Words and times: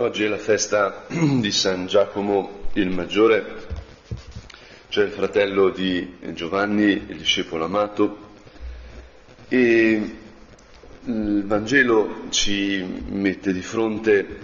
Oggi 0.00 0.22
è 0.22 0.28
la 0.28 0.38
festa 0.38 1.06
di 1.10 1.50
San 1.50 1.88
Giacomo 1.88 2.68
il 2.74 2.88
Maggiore, 2.88 3.66
cioè 4.90 5.02
il 5.02 5.10
fratello 5.10 5.70
di 5.70 6.18
Giovanni, 6.34 6.92
il 6.92 7.16
discepolo 7.16 7.64
amato, 7.64 8.16
e 9.48 10.16
il 11.04 11.44
Vangelo 11.44 12.26
ci 12.28 12.80
mette 13.08 13.52
di 13.52 13.60
fronte 13.60 14.38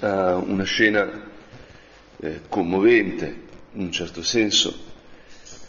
a 0.00 0.36
una 0.36 0.64
scena 0.64 1.06
eh, 2.18 2.40
commovente, 2.48 3.42
in 3.72 3.82
un 3.82 3.92
certo 3.92 4.22
senso, 4.22 4.74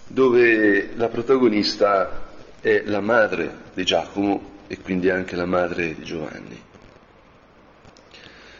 dove 0.07 0.91
la 0.95 1.09
protagonista 1.09 2.29
è 2.61 2.83
la 2.85 3.01
madre 3.01 3.53
di 3.73 3.83
Giacomo 3.83 4.59
e 4.67 4.79
quindi 4.79 5.09
anche 5.09 5.35
la 5.35 5.45
madre 5.45 5.93
di 5.93 6.03
Giovanni. 6.03 6.61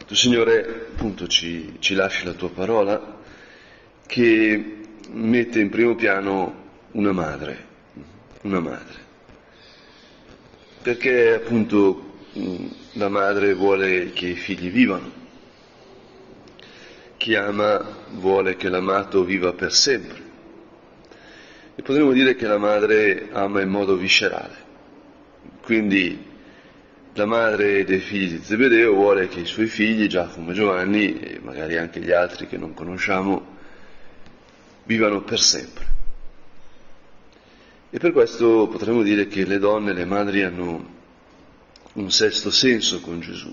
Tu 0.08 0.14
Signore 0.14 0.86
appunto 0.90 1.26
ci, 1.26 1.76
ci 1.80 1.92
lasci 1.92 2.24
la 2.24 2.32
tua 2.32 2.48
parola 2.48 3.18
che 4.06 4.76
mette 5.10 5.60
in 5.60 5.68
primo 5.68 5.96
piano 5.96 6.70
una 6.92 7.12
madre, 7.12 7.66
una 8.40 8.58
madre, 8.60 8.94
perché 10.80 11.34
appunto 11.34 12.20
la 12.92 13.10
madre 13.10 13.52
vuole 13.52 14.12
che 14.14 14.28
i 14.28 14.34
figli 14.34 14.70
vivano, 14.70 15.12
chi 17.18 17.34
ama 17.34 18.06
vuole 18.12 18.56
che 18.56 18.70
l'amato 18.70 19.24
viva 19.24 19.52
per 19.52 19.74
sempre. 19.74 20.22
E 21.74 21.82
potremmo 21.82 22.12
dire 22.12 22.34
che 22.34 22.46
la 22.46 22.56
madre 22.56 23.28
ama 23.30 23.60
in 23.60 23.68
modo 23.68 23.94
viscerale, 23.94 24.56
quindi 25.60 26.27
la 27.18 27.26
madre 27.26 27.84
dei 27.84 27.98
figli 27.98 28.36
di 28.36 28.44
Zebedeo 28.44 28.94
vuole 28.94 29.26
che 29.26 29.40
i 29.40 29.44
suoi 29.44 29.66
figli, 29.66 30.06
Giacomo 30.06 30.52
e 30.52 30.54
Giovanni, 30.54 31.18
e 31.18 31.40
magari 31.42 31.76
anche 31.76 31.98
gli 31.98 32.12
altri 32.12 32.46
che 32.46 32.56
non 32.56 32.74
conosciamo, 32.74 33.56
vivano 34.84 35.22
per 35.22 35.40
sempre. 35.40 35.86
E 37.90 37.98
per 37.98 38.12
questo 38.12 38.68
potremmo 38.68 39.02
dire 39.02 39.26
che 39.26 39.44
le 39.44 39.58
donne, 39.58 39.92
le 39.92 40.04
madri 40.04 40.42
hanno 40.42 40.96
un 41.94 42.10
sesto 42.12 42.52
senso 42.52 43.00
con 43.00 43.18
Gesù, 43.18 43.52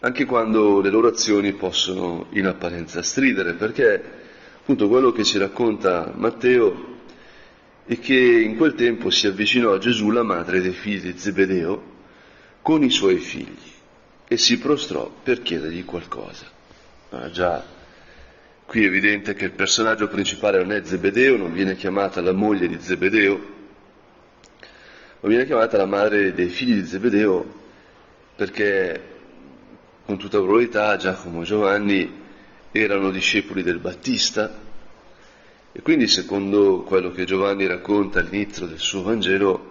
anche 0.00 0.24
quando 0.24 0.80
le 0.80 0.88
loro 0.88 1.08
azioni 1.08 1.52
possono 1.52 2.28
in 2.30 2.46
apparenza 2.46 3.02
stridere, 3.02 3.52
perché 3.52 4.02
appunto 4.56 4.88
quello 4.88 5.12
che 5.12 5.24
ci 5.24 5.36
racconta 5.36 6.10
Matteo 6.16 6.89
è 7.90 7.98
che 7.98 8.14
in 8.14 8.56
quel 8.56 8.74
tempo 8.74 9.10
si 9.10 9.26
avvicinò 9.26 9.72
a 9.72 9.78
Gesù 9.78 10.10
la 10.10 10.22
madre 10.22 10.60
dei 10.60 10.70
figli 10.70 11.10
di 11.10 11.18
Zebedeo 11.18 11.82
con 12.62 12.84
i 12.84 12.90
suoi 12.90 13.16
figli 13.16 13.72
e 14.28 14.36
si 14.36 14.60
prostrò 14.60 15.10
per 15.24 15.42
chiedergli 15.42 15.84
qualcosa. 15.84 16.46
Ah, 17.08 17.28
già, 17.32 17.66
qui 18.64 18.84
è 18.84 18.86
evidente 18.86 19.34
che 19.34 19.46
il 19.46 19.50
personaggio 19.50 20.06
principale 20.06 20.58
non 20.58 20.70
è 20.70 20.84
Zebedeo, 20.84 21.36
non 21.36 21.52
viene 21.52 21.74
chiamata 21.74 22.20
la 22.20 22.30
moglie 22.30 22.68
di 22.68 22.78
Zebedeo, 22.80 23.46
ma 25.18 25.28
viene 25.28 25.46
chiamata 25.46 25.76
la 25.76 25.86
madre 25.86 26.32
dei 26.32 26.48
figli 26.48 26.74
di 26.74 26.86
Zebedeo 26.86 27.54
perché 28.36 29.02
con 30.04 30.16
tutta 30.16 30.38
probabilità 30.38 30.96
Giacomo 30.96 31.42
e 31.42 31.44
Giovanni 31.44 32.22
erano 32.70 33.10
discepoli 33.10 33.64
del 33.64 33.80
Battista 33.80 34.68
e 35.72 35.82
quindi 35.82 36.08
secondo 36.08 36.82
quello 36.82 37.12
che 37.12 37.24
Giovanni 37.24 37.66
racconta 37.66 38.18
all'inizio 38.18 38.66
del 38.66 38.80
suo 38.80 39.02
Vangelo 39.02 39.68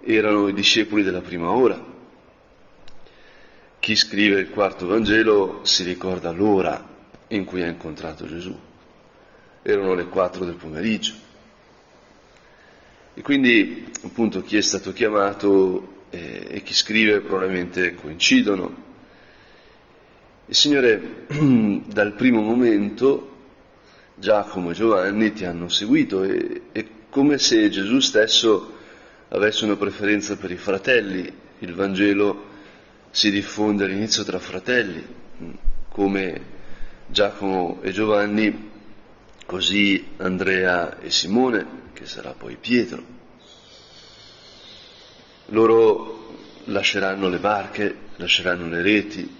erano 0.00 0.48
i 0.48 0.54
discepoli 0.54 1.02
della 1.02 1.20
prima 1.20 1.50
ora. 1.50 1.96
Chi 3.78 3.94
scrive 3.94 4.40
il 4.40 4.48
quarto 4.48 4.86
Vangelo 4.86 5.60
si 5.64 5.84
ricorda 5.84 6.30
l'ora 6.30 6.96
in 7.28 7.44
cui 7.44 7.62
ha 7.62 7.66
incontrato 7.66 8.26
Gesù. 8.26 8.58
Erano 9.62 9.92
le 9.94 10.06
quattro 10.06 10.46
del 10.46 10.54
pomeriggio. 10.54 11.12
E 13.12 13.20
quindi 13.20 13.90
appunto 14.04 14.42
chi 14.42 14.56
è 14.56 14.62
stato 14.62 14.92
chiamato 14.92 16.04
eh, 16.08 16.46
e 16.48 16.62
chi 16.62 16.72
scrive 16.72 17.20
probabilmente 17.20 17.94
coincidono. 17.94 18.86
Il 20.46 20.54
Signore 20.54 21.26
dal 21.86 22.14
primo 22.14 22.40
momento 22.40 23.27
Giacomo 24.18 24.70
e 24.70 24.74
Giovanni 24.74 25.32
ti 25.32 25.44
hanno 25.44 25.68
seguito 25.68 26.24
e 26.24 26.62
è 26.72 26.84
come 27.08 27.38
se 27.38 27.70
Gesù 27.70 28.00
stesso 28.00 28.76
avesse 29.28 29.64
una 29.64 29.76
preferenza 29.76 30.36
per 30.36 30.50
i 30.50 30.56
fratelli. 30.56 31.32
Il 31.60 31.74
Vangelo 31.74 32.46
si 33.10 33.30
diffonde 33.30 33.84
all'inizio 33.84 34.24
tra 34.24 34.38
fratelli, 34.40 35.04
come 35.88 36.40
Giacomo 37.06 37.78
e 37.80 37.92
Giovanni, 37.92 38.70
così 39.46 40.04
Andrea 40.16 40.98
e 40.98 41.10
Simone, 41.10 41.66
che 41.92 42.04
sarà 42.04 42.32
poi 42.32 42.56
Pietro. 42.56 43.16
Loro 45.46 46.34
lasceranno 46.64 47.28
le 47.28 47.38
barche, 47.38 47.96
lasceranno 48.16 48.68
le 48.68 48.82
reti, 48.82 49.36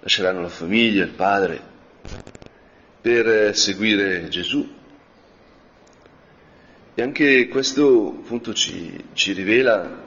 lasceranno 0.00 0.40
la 0.40 0.48
famiglia, 0.48 1.04
il 1.04 1.10
padre, 1.10 1.74
per 3.06 3.56
seguire 3.56 4.26
Gesù. 4.28 4.68
E 6.92 7.02
anche 7.02 7.46
questo 7.46 8.08
appunto 8.08 8.52
ci, 8.52 9.04
ci 9.12 9.30
rivela 9.30 10.02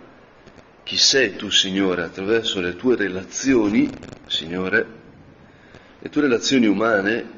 chi 0.84 0.98
sei 0.98 1.38
tu, 1.38 1.50
Signore, 1.50 2.04
attraverso 2.04 2.60
le 2.60 2.76
tue 2.76 2.98
relazioni, 2.98 3.90
Signore, 4.28 4.86
le 5.98 6.10
tue 6.10 6.24
relazioni 6.24 6.66
umane, 6.66 7.38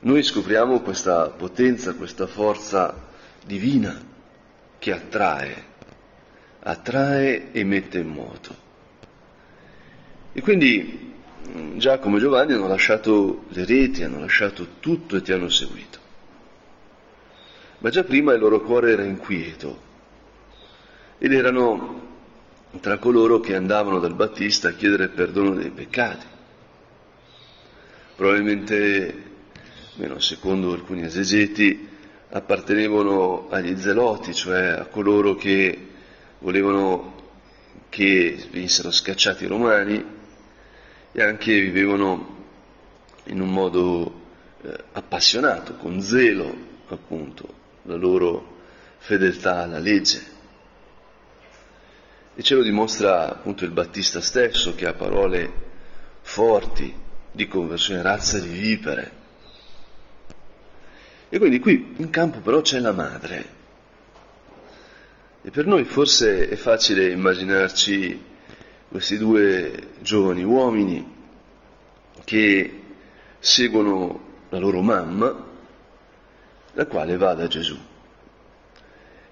noi 0.00 0.22
scopriamo 0.22 0.78
questa 0.78 1.28
potenza, 1.30 1.94
questa 1.94 2.28
forza 2.28 3.08
divina 3.44 4.00
che 4.78 4.92
attrae, 4.92 5.64
attrae 6.60 7.50
e 7.50 7.64
mette 7.64 7.98
in 7.98 8.08
moto. 8.08 8.56
E 10.32 10.40
quindi 10.40 11.11
Giacomo 11.74 12.16
e 12.16 12.20
Giovanni 12.20 12.52
hanno 12.52 12.68
lasciato 12.68 13.44
le 13.48 13.64
reti, 13.64 14.04
hanno 14.04 14.20
lasciato 14.20 14.66
tutto 14.80 15.16
e 15.16 15.22
ti 15.22 15.32
hanno 15.32 15.48
seguito. 15.48 15.98
Ma 17.78 17.90
già 17.90 18.04
prima 18.04 18.32
il 18.32 18.40
loro 18.40 18.60
cuore 18.60 18.92
era 18.92 19.04
inquieto 19.04 19.90
ed 21.18 21.32
erano 21.32 22.00
tra 22.80 22.98
coloro 22.98 23.40
che 23.40 23.56
andavano 23.56 23.98
dal 23.98 24.14
Battista 24.14 24.68
a 24.68 24.72
chiedere 24.72 25.08
perdono 25.08 25.54
dei 25.54 25.70
peccati. 25.70 26.26
Probabilmente, 28.14 29.22
almeno 29.94 30.20
secondo 30.20 30.72
alcuni 30.72 31.02
esegeti, 31.02 31.88
appartenevano 32.30 33.48
agli 33.50 33.76
zeloti, 33.76 34.32
cioè 34.32 34.68
a 34.68 34.86
coloro 34.86 35.34
che 35.34 35.88
volevano 36.38 37.14
che 37.88 38.46
venissero 38.50 38.90
scacciati 38.90 39.44
i 39.44 39.48
romani 39.48 40.20
e 41.12 41.22
anche 41.22 41.60
vivevano 41.60 42.40
in 43.24 43.40
un 43.40 43.50
modo 43.50 44.20
eh, 44.62 44.84
appassionato, 44.92 45.74
con 45.76 46.00
zelo 46.00 46.54
appunto, 46.88 47.60
la 47.82 47.96
loro 47.96 48.60
fedeltà 48.98 49.62
alla 49.62 49.78
legge. 49.78 50.30
E 52.34 52.42
ce 52.42 52.54
lo 52.54 52.62
dimostra 52.62 53.28
appunto 53.28 53.64
il 53.64 53.70
Battista 53.70 54.22
stesso 54.22 54.74
che 54.74 54.86
ha 54.86 54.94
parole 54.94 55.52
forti 56.22 56.94
di 57.30 57.46
conversione, 57.46 58.00
razza 58.00 58.38
di 58.38 58.48
vipere. 58.48 59.20
E 61.28 61.38
quindi 61.38 61.60
qui 61.60 61.94
in 61.96 62.10
campo 62.10 62.40
però 62.40 62.62
c'è 62.62 62.78
la 62.78 62.92
madre. 62.92 63.60
E 65.42 65.50
per 65.50 65.66
noi 65.66 65.84
forse 65.84 66.48
è 66.48 66.56
facile 66.56 67.10
immaginarci 67.10 68.30
questi 68.92 69.16
due 69.16 69.88
giovani 70.02 70.44
uomini 70.44 71.10
che 72.24 72.80
seguono 73.38 74.20
la 74.50 74.58
loro 74.58 74.82
mamma, 74.82 75.46
la 76.74 76.86
quale 76.86 77.16
va 77.16 77.32
da 77.32 77.46
Gesù. 77.48 77.76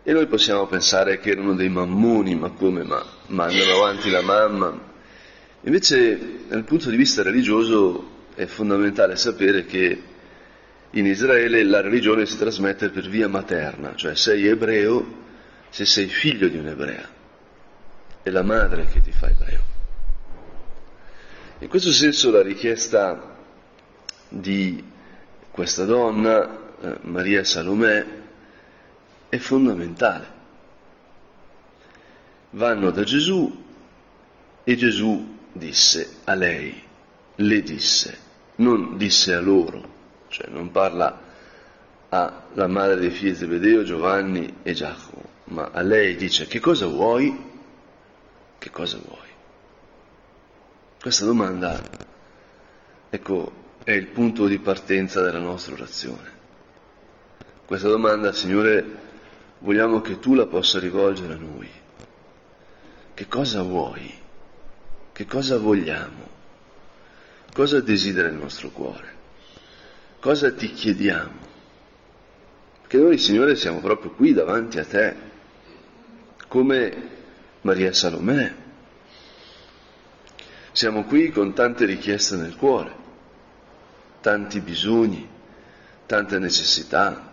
E 0.02 0.12
noi 0.14 0.26
possiamo 0.26 0.67
pensare 0.67 1.20
che 1.20 1.32
erano 1.32 1.55
dei 1.55 1.69
mammoni, 1.69 2.35
ma 2.37 2.49
come? 2.49 2.85
Ma 2.85 3.05
mandano 3.26 3.73
avanti 3.75 4.08
la 4.08 4.23
mamma. 4.23 4.88
Invece, 5.64 6.46
dal 6.49 6.64
punto 6.64 6.88
di 6.88 6.96
vista 6.96 7.23
religioso, 7.23 8.29
è 8.35 8.46
fondamentale 8.46 9.14
sapere 9.17 9.67
che 9.67 10.02
in 10.93 11.05
Israele 11.05 11.62
la 11.64 11.82
religione 11.82 12.25
si 12.25 12.38
trasmette 12.38 12.88
per 12.88 13.11
via 13.11 13.29
materna, 13.29 13.94
cioè 13.94 14.17
sei 14.17 14.46
ebreo 14.46 15.19
se 15.69 15.85
sei 15.85 16.06
figlio 16.06 16.49
di 16.49 16.56
un'ebrea 16.56 17.19
è 18.22 18.31
la 18.31 18.43
madre 18.43 18.87
che 18.87 19.00
ti 19.00 19.12
fa 19.12 19.28
ebreo. 19.28 19.61
In 21.58 21.69
questo 21.69 21.93
senso 21.93 22.31
la 22.31 22.43
richiesta 22.43 23.37
di 24.28 24.82
questa 25.50 25.84
donna, 25.84 26.75
eh, 26.81 26.99
Maria 27.02 27.44
Salomè, 27.44 28.06
è 29.28 29.37
fondamentale. 29.37 30.38
Vanno 32.50 32.90
da 32.90 33.05
Gesù 33.05 33.64
e 34.64 34.76
Gesù 34.76 35.38
disse 35.52 36.16
a 36.25 36.34
lei, 36.34 36.82
le 37.37 37.62
disse, 37.62 38.19
non 38.56 38.96
disse 38.96 39.34
a 39.34 39.40
loro, 39.40 39.99
cioè 40.28 40.49
non 40.49 40.70
parla 40.70 41.28
alla 42.08 42.66
madre 42.66 42.96
dei 42.96 43.11
figli 43.11 43.31
di 43.31 43.37
Zebedeo, 43.37 43.84
Giovanni 43.84 44.56
e 44.62 44.73
Giacomo, 44.73 45.23
ma 45.44 45.70
a 45.73 45.82
lei 45.82 46.16
dice 46.16 46.46
che 46.46 46.58
cosa 46.58 46.87
vuoi? 46.87 47.50
Che 48.61 48.71
cosa 48.71 48.99
vuoi? 49.03 49.29
Questa 51.01 51.25
domanda, 51.25 51.81
ecco, 53.09 53.53
è 53.83 53.93
il 53.93 54.09
punto 54.09 54.47
di 54.47 54.59
partenza 54.59 55.23
della 55.23 55.39
nostra 55.39 55.73
orazione. 55.73 56.31
Questa 57.65 57.89
domanda, 57.89 58.33
Signore, 58.33 58.85
vogliamo 59.61 60.03
che 60.03 60.19
tu 60.19 60.35
la 60.35 60.45
possa 60.45 60.79
rivolgere 60.79 61.33
a 61.33 61.39
noi. 61.39 61.71
Che 63.15 63.27
cosa 63.29 63.62
vuoi? 63.62 64.12
Che 65.11 65.25
cosa 65.25 65.57
vogliamo? 65.57 66.29
Cosa 67.55 67.81
desidera 67.81 68.29
il 68.29 68.35
nostro 68.35 68.69
cuore? 68.69 69.15
Cosa 70.21 70.53
ti 70.53 70.71
chiediamo? 70.71 71.39
Perché 72.83 72.99
noi, 72.99 73.17
Signore, 73.17 73.57
siamo 73.57 73.81
proprio 73.81 74.11
qui 74.11 74.35
davanti 74.35 74.79
a 74.79 74.85
te, 74.85 75.17
come 76.47 77.19
Maria 77.62 77.93
Salomè. 77.93 78.55
Siamo 80.73 81.05
qui 81.05 81.31
con 81.31 81.53
tante 81.53 81.85
richieste 81.85 82.37
nel 82.37 82.57
cuore, 82.57 82.95
tanti 84.21 84.61
bisogni, 84.61 85.29
tante 86.07 86.39
necessità, 86.39 87.33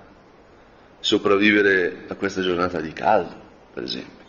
sopravvivere 1.00 2.06
a 2.08 2.16
questa 2.16 2.42
giornata 2.42 2.82
di 2.82 2.92
caldo, 2.94 3.36
per 3.74 3.84
esempio, 3.84 4.26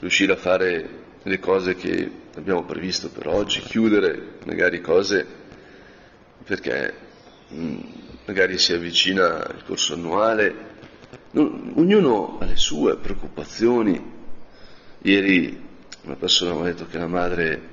riuscire 0.00 0.32
a 0.32 0.36
fare 0.36 1.00
le 1.22 1.38
cose 1.38 1.76
che 1.76 2.10
abbiamo 2.36 2.64
previsto 2.64 3.08
per 3.08 3.28
oggi, 3.28 3.60
chiudere 3.60 4.38
magari 4.44 4.80
cose 4.80 5.40
perché 6.44 6.94
mm, 7.52 7.78
magari 8.26 8.58
si 8.58 8.72
avvicina 8.72 9.46
il 9.54 9.62
corso 9.64 9.94
annuale, 9.94 10.70
ognuno 11.32 12.38
ha 12.40 12.44
le 12.44 12.56
sue 12.56 12.96
preoccupazioni. 12.96 14.20
Ieri 15.02 15.70
una 16.02 16.16
persona 16.16 16.54
mi 16.54 16.60
ha 16.60 16.64
detto 16.64 16.86
che 16.86 16.98
la 16.98 17.06
madre 17.06 17.70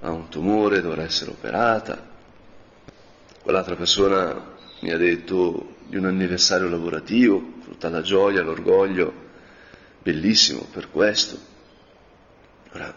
ha 0.00 0.10
un 0.10 0.28
tumore, 0.28 0.80
dovrà 0.80 1.02
essere 1.02 1.30
operata, 1.30 2.14
quell'altra 3.42 3.76
persona 3.76 4.54
mi 4.80 4.90
ha 4.90 4.96
detto 4.96 5.76
di 5.86 5.96
un 5.96 6.06
anniversario 6.06 6.68
lavorativo, 6.68 7.54
tutta 7.64 7.88
la 7.88 8.02
gioia, 8.02 8.42
l'orgoglio, 8.42 9.12
bellissimo 10.02 10.66
per 10.72 10.90
questo. 10.90 11.38
Ora, 12.72 12.94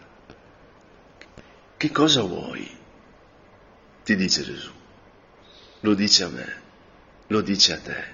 che 1.76 1.90
cosa 1.90 2.22
vuoi? 2.22 2.68
Ti 4.04 4.16
dice 4.16 4.42
Gesù. 4.42 4.72
Lo 5.80 5.94
dice 5.94 6.24
a 6.24 6.28
me, 6.28 6.52
lo 7.28 7.40
dice 7.40 7.72
a 7.72 7.78
te. 7.78 8.04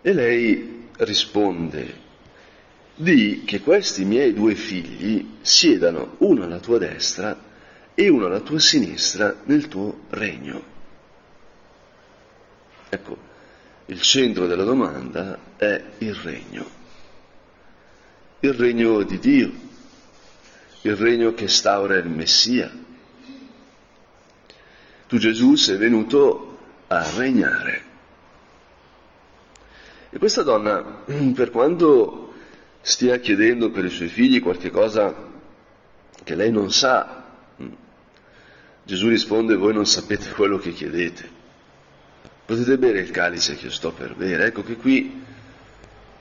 E 0.00 0.12
lei 0.12 0.88
risponde, 0.96 2.06
di 3.00 3.44
che 3.44 3.60
questi 3.60 4.04
miei 4.04 4.34
due 4.34 4.56
figli 4.56 5.36
siedano 5.40 6.16
uno 6.18 6.42
alla 6.42 6.58
tua 6.58 6.78
destra 6.78 7.44
e 7.94 8.08
uno 8.08 8.26
alla 8.26 8.40
tua 8.40 8.58
sinistra 8.58 9.36
nel 9.44 9.68
tuo 9.68 10.00
regno. 10.10 10.76
Ecco, 12.88 13.16
il 13.86 14.00
centro 14.00 14.48
della 14.48 14.64
domanda 14.64 15.38
è 15.56 15.80
il 15.98 16.14
regno, 16.14 16.66
il 18.40 18.52
regno 18.54 19.02
di 19.04 19.18
Dio, 19.20 19.52
il 20.82 20.96
regno 20.96 21.34
che 21.34 21.46
staura 21.46 21.96
il 21.96 22.08
Messia. 22.08 22.68
Tu 25.06 25.18
Gesù 25.18 25.54
sei 25.54 25.76
venuto 25.76 26.58
a 26.88 27.08
regnare. 27.16 27.82
E 30.10 30.18
questa 30.18 30.42
donna, 30.42 31.04
per 31.32 31.50
quanto 31.52 32.27
stia 32.80 33.18
chiedendo 33.18 33.70
per 33.70 33.84
i 33.84 33.90
suoi 33.90 34.08
figli 34.08 34.40
qualche 34.40 34.70
cosa 34.70 35.14
che 36.24 36.34
lei 36.34 36.50
non 36.50 36.70
sa. 36.70 37.24
Gesù 38.84 39.08
risponde, 39.08 39.56
voi 39.56 39.74
non 39.74 39.86
sapete 39.86 40.30
quello 40.30 40.58
che 40.58 40.72
chiedete. 40.72 41.36
Potete 42.44 42.78
bere 42.78 43.00
il 43.00 43.10
calice 43.10 43.56
che 43.56 43.66
io 43.66 43.70
sto 43.70 43.92
per 43.92 44.14
bere. 44.14 44.46
Ecco 44.46 44.62
che 44.62 44.76
qui 44.76 45.24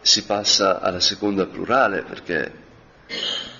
si 0.01 0.25
passa 0.25 0.81
alla 0.81 0.99
seconda 0.99 1.45
plurale 1.45 2.03
perché 2.03 2.65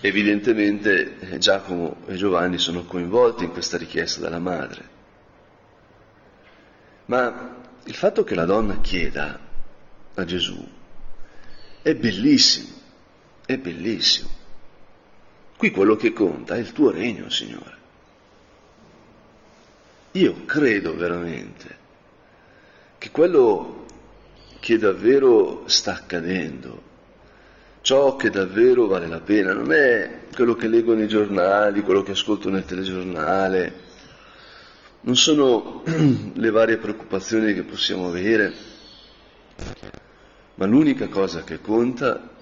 evidentemente 0.01 1.37
Giacomo 1.37 1.97
e 2.07 2.15
Giovanni 2.15 2.57
sono 2.57 2.83
coinvolti 2.83 3.45
in 3.45 3.51
questa 3.51 3.77
richiesta 3.77 4.19
della 4.19 4.39
madre. 4.39 4.95
Ma 7.05 7.55
il 7.85 7.95
fatto 7.95 8.23
che 8.23 8.35
la 8.35 8.45
donna 8.45 8.81
chieda 8.81 9.39
a 10.13 10.25
Gesù 10.25 10.67
è 11.81 11.95
bellissimo 11.95 12.75
è 13.47 13.57
bellissimo. 13.57 14.29
Qui 15.57 15.71
quello 15.71 15.95
che 15.95 16.11
conta 16.13 16.55
è 16.55 16.59
il 16.59 16.73
tuo 16.73 16.91
regno, 16.91 17.29
Signore. 17.29 17.75
Io 20.11 20.45
credo 20.45 20.95
veramente 20.95 21.77
che 22.97 23.09
quello 23.09 23.85
che 24.59 24.77
davvero 24.77 25.63
sta 25.67 25.93
accadendo, 25.93 26.81
ciò 27.81 28.17
che 28.17 28.29
davvero 28.29 28.85
vale 28.87 29.07
la 29.07 29.21
pena, 29.21 29.53
non 29.53 29.71
è 29.71 30.25
quello 30.33 30.55
che 30.55 30.67
leggo 30.67 30.93
nei 30.93 31.07
giornali, 31.07 31.81
quello 31.81 32.03
che 32.03 32.11
ascolto 32.11 32.49
nel 32.49 32.65
telegiornale, 32.65 33.85
non 35.01 35.15
sono 35.15 35.83
le 36.33 36.49
varie 36.49 36.77
preoccupazioni 36.77 37.53
che 37.53 37.63
possiamo 37.63 38.07
avere, 38.07 38.53
ma 40.55 40.65
l'unica 40.65 41.07
cosa 41.07 41.43
che 41.43 41.61
conta 41.61 42.35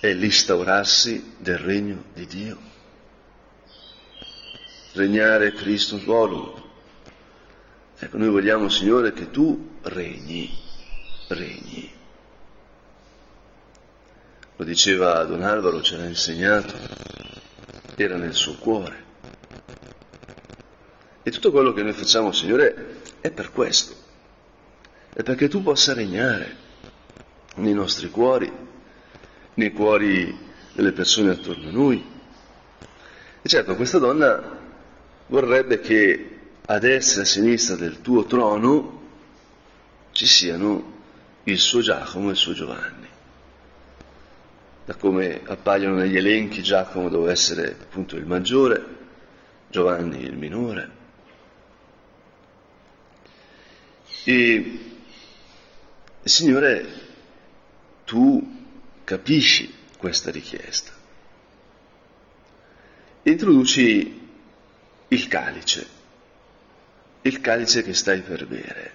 è 0.00 0.12
l'instaurarsi 0.12 1.34
del 1.38 1.58
regno 1.58 2.04
di 2.12 2.26
Dio. 2.26 2.58
Regnare 4.92 5.52
Cristo 5.52 5.98
volum. 6.04 6.62
Ecco, 7.98 8.18
noi 8.18 8.28
vogliamo, 8.28 8.68
Signore, 8.68 9.12
che 9.12 9.30
tu 9.30 9.78
regni, 9.82 10.50
regni. 11.28 11.92
Lo 14.56 14.64
diceva 14.64 15.24
Don 15.24 15.42
Alvaro, 15.42 15.82
ce 15.82 15.96
l'ha 15.96 16.06
insegnato, 16.06 16.74
era 17.94 18.16
nel 18.16 18.34
suo 18.34 18.54
cuore. 18.54 19.04
E 21.22 21.30
tutto 21.30 21.50
quello 21.50 21.72
che 21.72 21.82
noi 21.82 21.92
facciamo, 21.92 22.32
Signore, 22.32 23.00
è 23.20 23.30
per 23.30 23.50
questo. 23.50 23.94
È 25.12 25.22
perché 25.22 25.48
tu 25.48 25.62
possa 25.62 25.92
regnare 25.92 26.64
nei 27.56 27.72
nostri 27.72 28.10
cuori, 28.10 28.65
nei 29.56 29.72
cuori 29.72 30.36
delle 30.72 30.92
persone 30.92 31.30
attorno 31.30 31.68
a 31.68 31.72
noi. 31.72 32.04
E 33.42 33.48
certo, 33.48 33.76
questa 33.76 33.98
donna 33.98 34.58
vorrebbe 35.28 35.80
che 35.80 36.38
a 36.66 36.78
destra 36.78 37.20
e 37.20 37.24
a 37.24 37.26
sinistra 37.26 37.76
del 37.76 38.00
tuo 38.00 38.24
trono 38.24 39.02
ci 40.12 40.26
siano 40.26 40.94
il 41.44 41.58
suo 41.58 41.80
Giacomo 41.80 42.28
e 42.28 42.32
il 42.32 42.36
suo 42.36 42.52
Giovanni. 42.52 43.06
Da 44.84 44.94
come 44.94 45.40
appaiono 45.44 45.96
negli 45.96 46.16
elenchi, 46.16 46.62
Giacomo 46.62 47.08
doveva 47.08 47.32
essere 47.32 47.76
appunto 47.80 48.16
il 48.16 48.26
maggiore, 48.26 48.84
Giovanni 49.68 50.22
il 50.22 50.36
minore. 50.36 50.90
E 54.24 54.80
il 56.22 56.30
Signore, 56.30 56.86
tu 58.04 58.54
capisci 59.06 59.72
questa 59.96 60.32
richiesta. 60.32 60.90
Introduci 63.22 64.20
il 65.06 65.28
calice, 65.28 65.86
il 67.22 67.40
calice 67.40 67.84
che 67.84 67.94
stai 67.94 68.22
per 68.22 68.46
bere. 68.48 68.92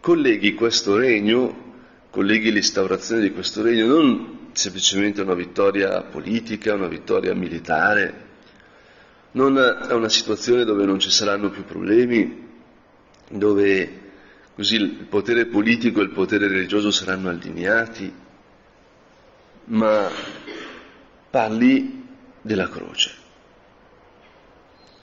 Colleghi 0.00 0.54
questo 0.54 0.96
regno, 0.96 1.74
colleghi 2.08 2.50
l'instaurazione 2.50 3.20
di 3.20 3.32
questo 3.32 3.60
regno 3.60 3.86
non 3.86 4.48
semplicemente 4.52 5.20
una 5.20 5.34
vittoria 5.34 6.00
politica, 6.04 6.72
una 6.72 6.88
vittoria 6.88 7.34
militare, 7.34 8.26
non 9.32 9.58
a 9.58 9.94
una 9.94 10.08
situazione 10.08 10.64
dove 10.64 10.86
non 10.86 10.98
ci 10.98 11.10
saranno 11.10 11.50
più 11.50 11.64
problemi, 11.66 12.46
dove 13.28 14.00
così 14.54 14.76
il 14.76 15.04
potere 15.06 15.44
politico 15.44 16.00
e 16.00 16.04
il 16.04 16.12
potere 16.12 16.48
religioso 16.48 16.90
saranno 16.90 17.28
allineati, 17.28 18.26
ma 19.68 20.10
parli 21.30 22.06
della 22.40 22.68
croce, 22.68 23.12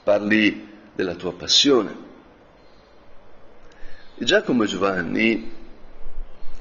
parli 0.02 0.68
della 0.94 1.14
tua 1.14 1.32
passione. 1.34 2.04
Giacomo 4.18 4.62
e 4.62 4.66
Giovanni 4.66 5.52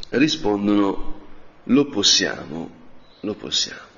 rispondono 0.09 1.13
lo 1.63 1.85
possiamo, 1.85 2.69
lo 3.21 3.33
possiamo. 3.35 3.93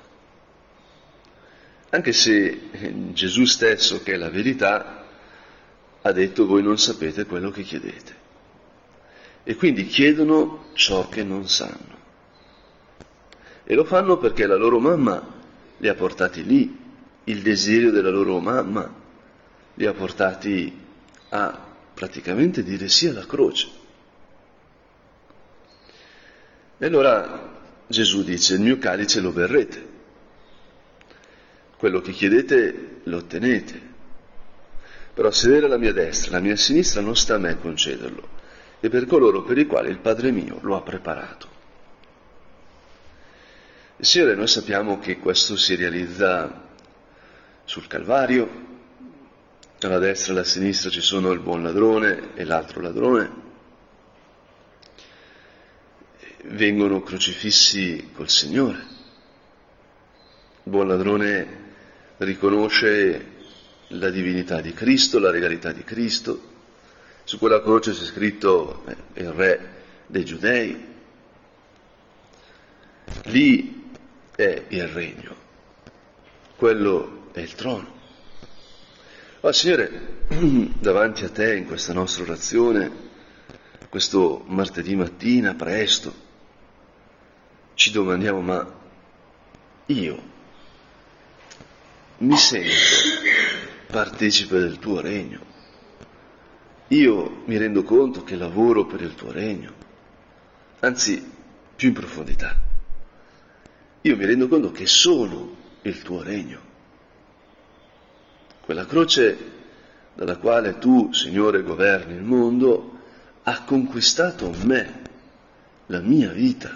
Anche 1.90 2.12
se 2.12 2.68
Gesù 3.12 3.44
stesso, 3.44 4.02
che 4.02 4.12
è 4.12 4.16
la 4.16 4.30
verità, 4.30 5.06
ha 6.00 6.12
detto 6.12 6.46
voi 6.46 6.62
non 6.62 6.78
sapete 6.78 7.24
quello 7.24 7.50
che 7.50 7.62
chiedete. 7.62 8.16
E 9.42 9.54
quindi 9.56 9.86
chiedono 9.86 10.66
ciò 10.74 11.08
che 11.08 11.24
non 11.24 11.48
sanno. 11.48 11.97
E 13.70 13.74
lo 13.74 13.84
fanno 13.84 14.16
perché 14.16 14.46
la 14.46 14.56
loro 14.56 14.80
mamma 14.80 15.22
li 15.76 15.88
ha 15.88 15.94
portati 15.94 16.42
lì, 16.42 16.74
il 17.24 17.42
desiderio 17.42 17.90
della 17.90 18.08
loro 18.08 18.40
mamma 18.40 18.90
li 19.74 19.84
ha 19.84 19.92
portati 19.92 20.74
a 21.28 21.66
praticamente 21.92 22.62
dire 22.62 22.88
sì 22.88 23.08
alla 23.08 23.26
croce. 23.26 23.68
E 26.78 26.86
allora 26.86 27.60
Gesù 27.86 28.22
dice, 28.22 28.54
il 28.54 28.60
mio 28.60 28.78
calice 28.78 29.20
lo 29.20 29.32
berrete, 29.32 29.86
quello 31.76 32.00
che 32.00 32.12
chiedete 32.12 33.00
lo 33.02 33.18
ottenete, 33.18 33.82
però 35.12 35.30
sedere 35.30 35.66
alla 35.66 35.76
mia 35.76 35.92
destra, 35.92 36.30
alla 36.30 36.40
mia 36.46 36.56
sinistra 36.56 37.02
non 37.02 37.14
sta 37.14 37.34
a 37.34 37.38
me 37.38 37.58
concederlo, 37.60 38.28
e 38.80 38.88
per 38.88 39.04
coloro 39.04 39.42
per 39.42 39.58
i 39.58 39.66
quali 39.66 39.90
il 39.90 39.98
Padre 39.98 40.30
mio 40.30 40.58
lo 40.62 40.74
ha 40.74 40.80
preparato. 40.80 41.57
Signore, 44.00 44.36
noi 44.36 44.46
sappiamo 44.46 45.00
che 45.00 45.18
questo 45.18 45.56
si 45.56 45.74
realizza 45.74 46.68
sul 47.64 47.88
Calvario, 47.88 48.48
alla 49.80 49.98
destra 49.98 50.32
e 50.32 50.36
alla 50.36 50.44
sinistra 50.44 50.88
ci 50.88 51.00
sono 51.00 51.32
il 51.32 51.40
buon 51.40 51.64
ladrone 51.64 52.32
e 52.34 52.44
l'altro 52.44 52.80
ladrone, 52.80 53.30
vengono 56.44 57.02
crocifissi 57.02 58.10
col 58.14 58.28
Signore. 58.28 58.78
Il 60.62 60.70
buon 60.70 60.86
ladrone 60.86 61.72
riconosce 62.18 63.32
la 63.88 64.10
divinità 64.10 64.60
di 64.60 64.72
Cristo, 64.74 65.18
la 65.18 65.32
regalità 65.32 65.72
di 65.72 65.82
Cristo. 65.82 66.40
Su 67.24 67.36
quella 67.36 67.60
croce 67.60 67.90
c'è 67.90 68.04
scritto 68.04 68.84
eh, 68.86 69.22
il 69.22 69.32
re 69.32 69.70
dei 70.06 70.24
giudei. 70.24 70.86
Lì 73.24 73.77
è 74.38 74.66
il 74.68 74.86
regno, 74.86 75.34
quello 76.54 77.30
è 77.32 77.40
il 77.40 77.56
trono. 77.56 77.92
Oh 79.40 79.50
Signore, 79.50 80.26
davanti 80.78 81.24
a 81.24 81.28
te 81.28 81.56
in 81.56 81.66
questa 81.66 81.92
nostra 81.92 82.22
orazione, 82.22 82.88
questo 83.88 84.44
martedì 84.46 84.94
mattina 84.94 85.56
presto, 85.56 86.14
ci 87.74 87.90
domandiamo, 87.90 88.40
ma 88.40 88.74
io 89.86 90.22
mi 92.18 92.36
sento 92.36 92.70
partecipe 93.88 94.60
del 94.60 94.78
tuo 94.78 95.00
regno? 95.00 95.40
Io 96.88 97.42
mi 97.46 97.56
rendo 97.56 97.82
conto 97.82 98.22
che 98.22 98.36
lavoro 98.36 98.86
per 98.86 99.00
il 99.00 99.16
tuo 99.16 99.32
regno, 99.32 99.72
anzi 100.78 101.28
più 101.74 101.88
in 101.88 101.94
profondità. 101.94 102.67
Io 104.08 104.16
mi 104.16 104.24
rendo 104.24 104.48
conto 104.48 104.72
che 104.72 104.86
sono 104.86 105.54
il 105.82 106.00
tuo 106.00 106.22
regno. 106.22 106.58
Quella 108.62 108.86
croce 108.86 109.36
dalla 110.14 110.38
quale 110.38 110.78
tu, 110.78 111.12
Signore, 111.12 111.62
governi 111.62 112.14
il 112.14 112.22
mondo, 112.22 113.00
ha 113.42 113.64
conquistato 113.64 114.50
me, 114.62 115.02
la 115.88 116.00
mia 116.00 116.30
vita. 116.30 116.74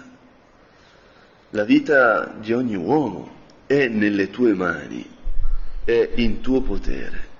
La 1.49 1.63
vita 1.63 2.35
di 2.39 2.53
ogni 2.53 2.75
uomo 2.75 3.31
è 3.65 3.87
nelle 3.87 4.29
tue 4.29 4.53
mani, 4.53 5.03
è 5.83 6.11
in 6.17 6.39
tuo 6.39 6.61
potere. 6.61 7.31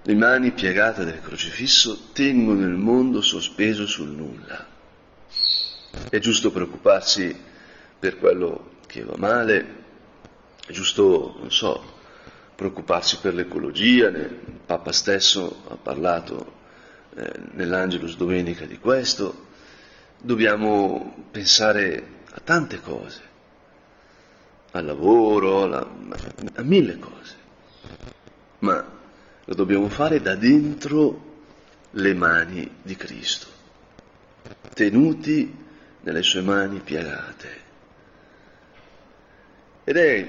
Le 0.00 0.14
mani 0.14 0.52
piegate 0.52 1.04
del 1.04 1.20
crocifisso 1.20 2.08
tengono 2.14 2.62
il 2.62 2.76
mondo 2.76 3.20
sospeso 3.20 3.86
sul 3.86 4.08
nulla. 4.08 4.66
È 6.08 6.18
giusto 6.18 6.50
preoccuparsi 6.50 7.50
per 8.02 8.18
quello 8.18 8.78
che 8.88 9.04
va 9.04 9.14
male, 9.16 9.74
è 10.66 10.72
giusto, 10.72 11.36
non 11.38 11.52
so, 11.52 11.80
preoccuparsi 12.56 13.20
per 13.20 13.32
l'ecologia, 13.32 14.08
il 14.08 14.58
Papa 14.66 14.90
stesso 14.90 15.62
ha 15.68 15.76
parlato 15.76 16.52
eh, 17.14 17.32
nell'Angelus 17.52 18.16
domenica 18.16 18.66
di 18.66 18.80
questo, 18.80 19.46
dobbiamo 20.20 21.26
pensare 21.30 22.24
a 22.32 22.40
tante 22.42 22.80
cose, 22.80 23.20
al 24.72 24.84
lavoro, 24.84 25.62
alla, 25.62 25.88
a 26.54 26.62
mille 26.62 26.98
cose, 26.98 27.34
ma 28.58 28.84
lo 29.44 29.54
dobbiamo 29.54 29.88
fare 29.88 30.20
da 30.20 30.34
dentro 30.34 31.44
le 31.92 32.14
mani 32.14 32.68
di 32.82 32.96
Cristo, 32.96 33.46
tenuti 34.74 35.56
nelle 36.00 36.22
sue 36.22 36.40
mani 36.40 36.80
piegate. 36.80 37.70
Ed 39.84 39.96
è 39.96 40.26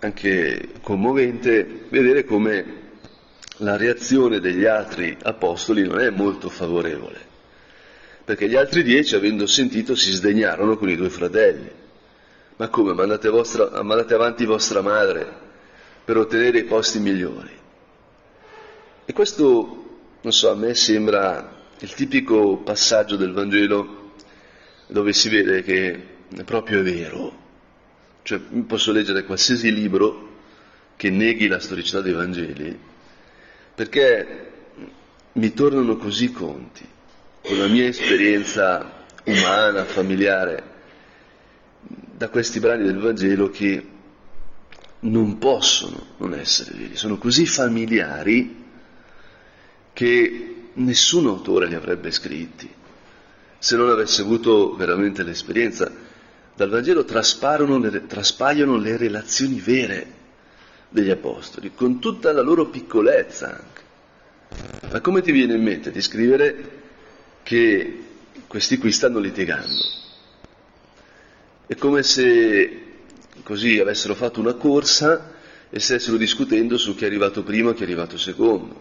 anche 0.00 0.68
commovente 0.80 1.86
vedere 1.88 2.24
come 2.24 2.84
la 3.58 3.76
reazione 3.76 4.40
degli 4.40 4.64
altri 4.64 5.16
apostoli 5.22 5.86
non 5.86 6.00
è 6.00 6.10
molto 6.10 6.48
favorevole 6.48 7.26
perché 8.26 8.48
gli 8.48 8.56
altri 8.56 8.82
dieci, 8.82 9.14
avendo 9.14 9.46
sentito, 9.46 9.94
si 9.94 10.10
sdegnarono 10.10 10.76
con 10.76 10.88
i 10.88 10.96
due 10.96 11.10
fratelli. 11.10 11.70
Ma 12.56 12.68
come? 12.68 12.92
Mandate, 12.92 13.28
vostra, 13.28 13.84
mandate 13.84 14.14
avanti 14.14 14.44
vostra 14.44 14.80
madre 14.80 15.24
per 16.04 16.16
ottenere 16.16 16.58
i 16.58 16.64
posti 16.64 16.98
migliori. 16.98 17.56
E 19.04 19.12
questo, 19.12 19.84
non 20.20 20.32
so, 20.32 20.50
a 20.50 20.56
me 20.56 20.74
sembra 20.74 21.54
il 21.78 21.94
tipico 21.94 22.56
passaggio 22.56 23.14
del 23.14 23.32
Vangelo 23.32 24.14
dove 24.88 25.12
si 25.12 25.28
vede 25.28 25.62
che 25.62 26.02
proprio 26.44 26.80
è 26.80 26.82
vero. 26.82 27.44
Cioè, 28.26 28.40
posso 28.66 28.90
leggere 28.90 29.22
qualsiasi 29.22 29.72
libro 29.72 30.34
che 30.96 31.10
neghi 31.10 31.46
la 31.46 31.60
storicità 31.60 32.00
dei 32.00 32.12
Vangeli, 32.12 32.76
perché 33.72 34.50
mi 35.34 35.54
tornano 35.54 35.96
così 35.96 36.32
conti 36.32 36.84
con 37.40 37.56
la 37.56 37.68
mia 37.68 37.86
esperienza 37.86 39.04
umana, 39.26 39.84
familiare, 39.84 40.74
da 41.82 42.28
questi 42.28 42.58
brani 42.58 42.82
del 42.82 42.98
Vangelo 42.98 43.48
che 43.48 43.86
non 44.98 45.38
possono 45.38 46.06
non 46.16 46.34
essere 46.34 46.76
veri, 46.76 46.96
sono 46.96 47.18
così 47.18 47.46
familiari 47.46 48.64
che 49.92 50.54
nessun 50.72 51.26
autore 51.28 51.68
li 51.68 51.76
avrebbe 51.76 52.10
scritti 52.10 52.68
se 53.56 53.76
non 53.76 53.88
avesse 53.88 54.22
avuto 54.22 54.74
veramente 54.74 55.22
l'esperienza. 55.22 56.05
Dal 56.56 56.70
Vangelo 56.70 57.04
le, 57.04 58.06
traspaiono 58.06 58.78
le 58.78 58.96
relazioni 58.96 59.60
vere 59.60 60.12
degli 60.88 61.10
Apostoli, 61.10 61.74
con 61.74 61.98
tutta 61.98 62.32
la 62.32 62.40
loro 62.40 62.68
piccolezza 62.68 63.50
anche. 63.50 64.88
Ma 64.90 65.00
come 65.02 65.20
ti 65.20 65.32
viene 65.32 65.54
in 65.54 65.62
mente 65.62 65.90
di 65.90 66.00
scrivere 66.00 66.70
che 67.42 68.04
questi 68.46 68.78
qui 68.78 68.90
stanno 68.90 69.18
litigando. 69.18 69.82
È 71.66 71.74
come 71.74 72.02
se 72.02 72.84
così 73.42 73.78
avessero 73.78 74.14
fatto 74.14 74.40
una 74.40 74.54
corsa 74.54 75.34
e 75.68 75.78
stessero 75.78 76.16
discutendo 76.16 76.78
su 76.78 76.94
chi 76.94 77.04
è 77.04 77.06
arrivato 77.06 77.42
primo 77.42 77.70
e 77.70 77.74
chi 77.74 77.82
è 77.82 77.84
arrivato 77.84 78.16
secondo. 78.16 78.80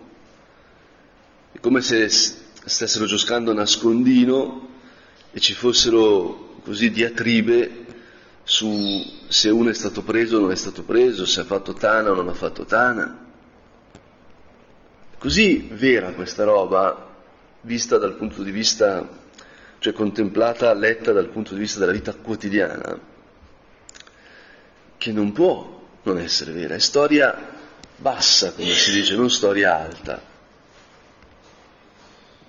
È 1.52 1.60
come 1.60 1.82
se 1.82 2.08
stessero 2.08 3.06
giocando 3.06 3.52
a 3.52 3.54
nascondino 3.54 4.70
e 5.34 5.40
ci 5.42 5.54
fossero 5.54 6.55
così 6.66 6.90
diatribe 6.90 7.86
su 8.44 9.14
se 9.28 9.50
uno 9.52 9.70
è 9.70 9.74
stato 9.74 10.02
preso 10.02 10.38
o 10.38 10.40
non 10.40 10.52
è 10.52 10.56
stato 10.56 10.82
preso, 10.82 11.26
se 11.28 11.42
ha 11.42 11.44
fatto 11.44 11.74
tana 11.74 12.10
o 12.10 12.16
non 12.16 12.28
ha 12.28 12.34
fatto 12.34 12.66
tana. 12.66 13.24
Così 15.20 15.70
vera 15.72 16.12
questa 16.14 16.44
roba 16.44 17.14
vista 17.62 18.00
dal 18.00 18.16
punto 18.16 18.42
di 18.42 18.50
vista, 18.50 19.08
cioè 19.78 19.94
contemplata, 19.94 20.74
letta 20.74 21.12
dal 21.12 21.30
punto 21.30 21.54
di 21.54 21.60
vista 21.60 21.80
della 21.80 21.92
vita 21.92 22.16
quotidiana, 22.16 23.00
che 24.98 25.12
non 25.12 25.32
può 25.34 25.84
non 26.02 26.18
essere 26.18 26.52
vera, 26.52 26.74
è 26.74 26.80
storia 26.80 27.54
bassa, 27.96 28.54
come 28.54 28.72
si 28.72 28.92
dice, 28.92 29.16
non 29.16 29.30
storia 29.30 29.78
alta. 29.78 30.34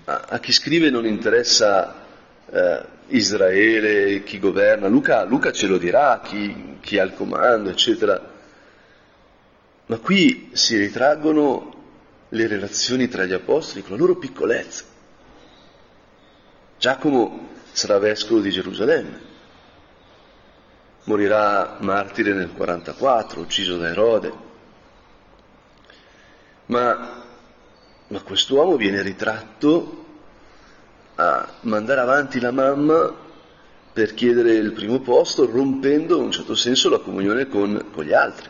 A, 0.05 0.39
chi 0.39 0.51
scrive 0.51 0.89
non 0.89 1.05
interessa 1.05 2.06
eh, 2.49 2.85
Israele, 3.07 4.23
chi 4.23 4.39
governa, 4.39 4.87
Luca, 4.87 5.23
Luca, 5.23 5.51
ce 5.51 5.67
lo 5.67 5.77
dirà, 5.77 6.21
chi, 6.23 6.77
chi 6.81 6.97
ha 6.99 7.03
il 7.03 7.13
comando, 7.13 7.69
eccetera. 7.69 8.35
Ma 9.85 9.97
qui 9.99 10.49
si 10.53 10.77
ritraggono 10.77 11.75
le 12.29 12.47
relazioni 12.47 13.07
tra 13.07 13.23
gli 13.23 13.33
apostoli 13.33 13.81
con 13.81 13.91
la 13.91 13.97
loro 13.97 14.15
piccolezza. 14.17 14.83
Giacomo 16.77 17.49
sarà 17.71 17.97
vescovo 17.97 18.41
di 18.41 18.51
Gerusalemme. 18.51 19.25
morirà 21.05 21.77
martire 21.79 22.33
nel 22.33 22.51
44, 22.51 23.39
ucciso 23.39 23.77
da 23.77 23.87
Erode. 23.87 24.33
Ma, 26.65 27.23
ma 28.07 28.21
quest'uomo 28.21 28.75
viene 28.75 29.01
ritratto 29.01 30.06
a 31.17 31.47
mandare 31.61 31.99
avanti 31.99 32.39
la 32.39 32.51
mamma 32.51 33.13
per 33.93 34.13
chiedere 34.13 34.53
il 34.53 34.71
primo 34.71 34.99
posto, 35.01 35.45
rompendo 35.45 36.17
in 36.17 36.23
un 36.23 36.31
certo 36.31 36.55
senso 36.55 36.89
la 36.89 36.99
comunione 36.99 37.47
con, 37.47 37.89
con 37.91 38.03
gli 38.03 38.13
altri. 38.13 38.49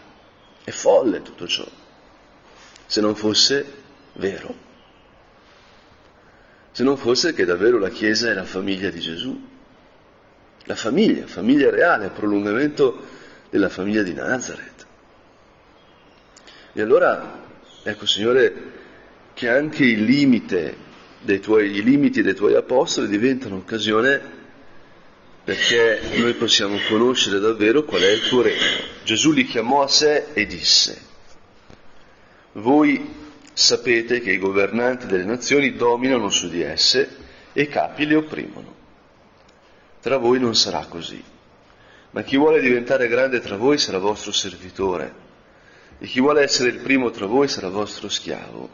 È 0.64 0.72
folle 0.72 1.22
tutto 1.22 1.48
ciò, 1.48 1.66
se 2.86 3.02
non 3.02 3.16
fosse 3.16 3.74
vero 4.14 4.66
se 6.78 6.84
non 6.84 6.96
fosse 6.96 7.34
che 7.34 7.44
davvero 7.44 7.80
la 7.80 7.90
Chiesa 7.90 8.30
è 8.30 8.36
la 8.36 8.44
famiglia 8.44 8.92
di 8.92 9.00
Gesù. 9.00 9.36
La 10.66 10.76
famiglia, 10.76 11.26
famiglia 11.26 11.72
reale, 11.72 12.10
prolungamento 12.10 13.04
della 13.50 13.68
famiglia 13.68 14.04
di 14.04 14.14
Nazareth. 14.14 14.86
E 16.74 16.80
allora, 16.80 17.42
ecco 17.82 18.06
Signore, 18.06 18.54
che 19.34 19.50
anche 19.50 19.86
il 19.86 20.04
limite 20.04 20.78
dei 21.22 21.40
tuoi, 21.40 21.76
i 21.76 21.84
limiti 21.84 22.22
dei 22.22 22.36
tuoi 22.36 22.56
apostoli 22.56 23.08
diventano 23.08 23.58
occasione 23.58 24.36
perché 25.44 26.02
noi 26.18 26.34
possiamo 26.34 26.78
conoscere 26.90 27.40
davvero 27.40 27.84
qual 27.84 28.02
è 28.02 28.12
il 28.12 28.28
tuo 28.28 28.42
regno. 28.42 28.84
Gesù 29.04 29.32
li 29.32 29.46
chiamò 29.46 29.82
a 29.82 29.88
sé 29.88 30.34
e 30.34 30.46
disse, 30.46 31.02
voi 32.54 33.16
sapete 33.54 34.20
che 34.20 34.32
i 34.32 34.40
governanti 34.40 35.06
delle 35.06 35.24
nazioni 35.24 35.74
dominano 35.74 36.30
su 36.30 36.50
di 36.50 36.62
esse 36.62 37.16
e 37.54 37.62
i 37.62 37.68
capi 37.70 38.06
le 38.06 38.16
opprimono. 38.16 38.76
Tra 40.02 40.18
voi 40.18 40.40
non 40.40 40.54
sarà 40.54 40.86
così, 40.86 41.24
ma 42.12 42.24
chi 42.24 42.36
vuole 42.36 42.60
diventare 42.60 43.08
grande 43.08 43.40
tra 43.40 43.56
voi 43.56 43.78
sarà 43.78 44.00
vostro 44.00 44.32
servitore 44.32 45.26
e 45.98 46.06
chi 46.06 46.20
vuole 46.20 46.42
essere 46.42 46.70
il 46.70 46.80
primo 46.80 47.10
tra 47.10 47.26
voi 47.26 47.48
sarà 47.48 47.70
vostro 47.70 48.10
schiavo, 48.10 48.70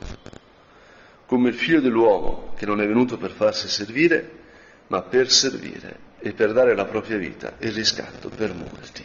come 1.34 1.50
il 1.50 1.56
figlio 1.56 1.82
dell'uomo 1.82 2.54
che 2.56 2.68
non 2.68 2.80
è 2.80 2.86
venuto 2.86 3.18
per 3.18 3.32
farsi 3.32 3.68
servire, 3.68 4.42
ma 4.86 5.02
per 5.02 5.32
servire 5.32 6.12
e 6.20 6.32
per 6.32 6.54
dare 6.54 6.76
la 6.76 6.86
propria 6.86 7.18
vita 7.18 7.56
il 7.58 7.72
riscatto 7.72 8.30
per 8.30 8.54
molti. 8.54 9.04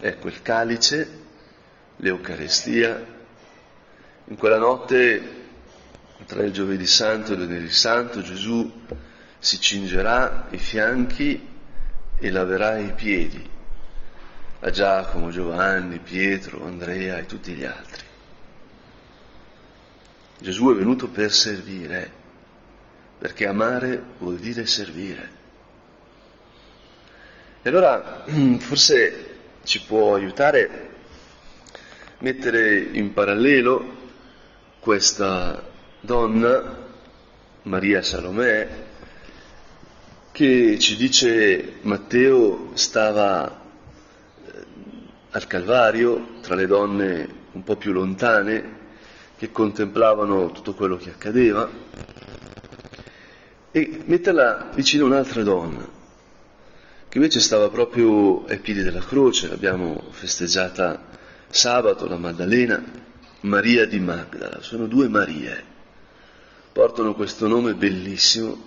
Ecco 0.00 0.26
il 0.26 0.42
calice, 0.42 1.08
l'Eucarestia, 1.98 3.06
in 4.24 4.36
quella 4.36 4.58
notte, 4.58 5.22
tra 6.26 6.42
il 6.42 6.50
giovedì 6.50 6.86
santo 6.86 7.30
e 7.30 7.36
il 7.36 7.46
venerdì 7.46 7.70
santo, 7.70 8.20
Gesù 8.20 8.68
si 9.38 9.60
cingerà 9.60 10.48
i 10.50 10.58
fianchi 10.58 11.48
e 12.18 12.30
laverà 12.32 12.76
i 12.76 12.92
piedi 12.94 13.48
a 14.58 14.70
Giacomo, 14.70 15.30
Giovanni, 15.30 16.00
Pietro, 16.00 16.64
Andrea 16.64 17.18
e 17.18 17.26
tutti 17.26 17.52
gli 17.52 17.62
altri. 17.62 18.07
Gesù 20.40 20.70
è 20.70 20.74
venuto 20.74 21.08
per 21.08 21.32
servire, 21.32 22.10
perché 23.18 23.46
amare 23.46 24.00
vuol 24.18 24.36
dire 24.36 24.66
servire. 24.66 25.36
E 27.60 27.68
allora 27.68 28.24
forse 28.58 29.26
ci 29.64 29.82
può 29.82 30.14
aiutare 30.14 30.90
mettere 32.20 32.78
in 32.78 33.12
parallelo 33.12 33.96
questa 34.78 35.62
donna, 36.00 36.86
Maria 37.62 38.00
Salomè, 38.00 38.86
che 40.30 40.78
ci 40.78 40.96
dice 40.96 41.78
Matteo 41.82 42.70
stava 42.74 43.60
eh, 44.46 44.64
al 45.30 45.46
Calvario 45.48 46.38
tra 46.42 46.54
le 46.54 46.66
donne 46.66 47.28
un 47.52 47.64
po' 47.64 47.74
più 47.74 47.90
lontane 47.90 48.76
che 49.38 49.52
contemplavano 49.52 50.50
tutto 50.50 50.74
quello 50.74 50.96
che 50.96 51.10
accadeva 51.10 51.70
e 53.70 54.02
metterla 54.04 54.70
vicino 54.74 55.04
a 55.04 55.06
un'altra 55.06 55.42
donna 55.44 55.96
che 57.08 57.16
invece 57.16 57.40
stava 57.40 57.70
proprio 57.70 58.44
ai 58.46 58.58
piedi 58.58 58.82
della 58.82 59.00
croce, 59.00 59.48
l'abbiamo 59.48 60.08
festeggiata 60.10 61.06
sabato, 61.48 62.06
la 62.06 62.18
Maddalena, 62.18 62.82
Maria 63.40 63.86
di 63.86 63.98
Magdala, 63.98 64.60
sono 64.60 64.86
due 64.86 65.08
Marie, 65.08 65.64
portano 66.72 67.14
questo 67.14 67.46
nome 67.46 67.74
bellissimo 67.74 68.66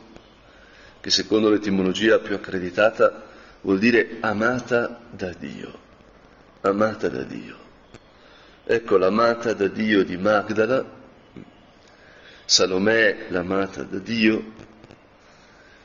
che 1.01 1.09
secondo 1.11 1.49
l'etimologia 1.49 2.19
più 2.19 2.33
accreditata 2.33 3.25
vuol 3.61 3.77
dire 3.77 4.17
amata 4.21 5.01
da 5.11 5.31
Dio, 5.37 5.79
amata 6.61 7.09
da 7.09 7.23
Dio. 7.23 7.70
Ecco 8.63 8.97
l'amata 8.97 9.53
da 9.53 9.67
Dio 9.67 10.03
di 10.03 10.17
Magdala, 10.17 10.85
Salomè 12.45 13.25
l'amata 13.29 13.81
da 13.81 13.97
Dio, 13.97 14.53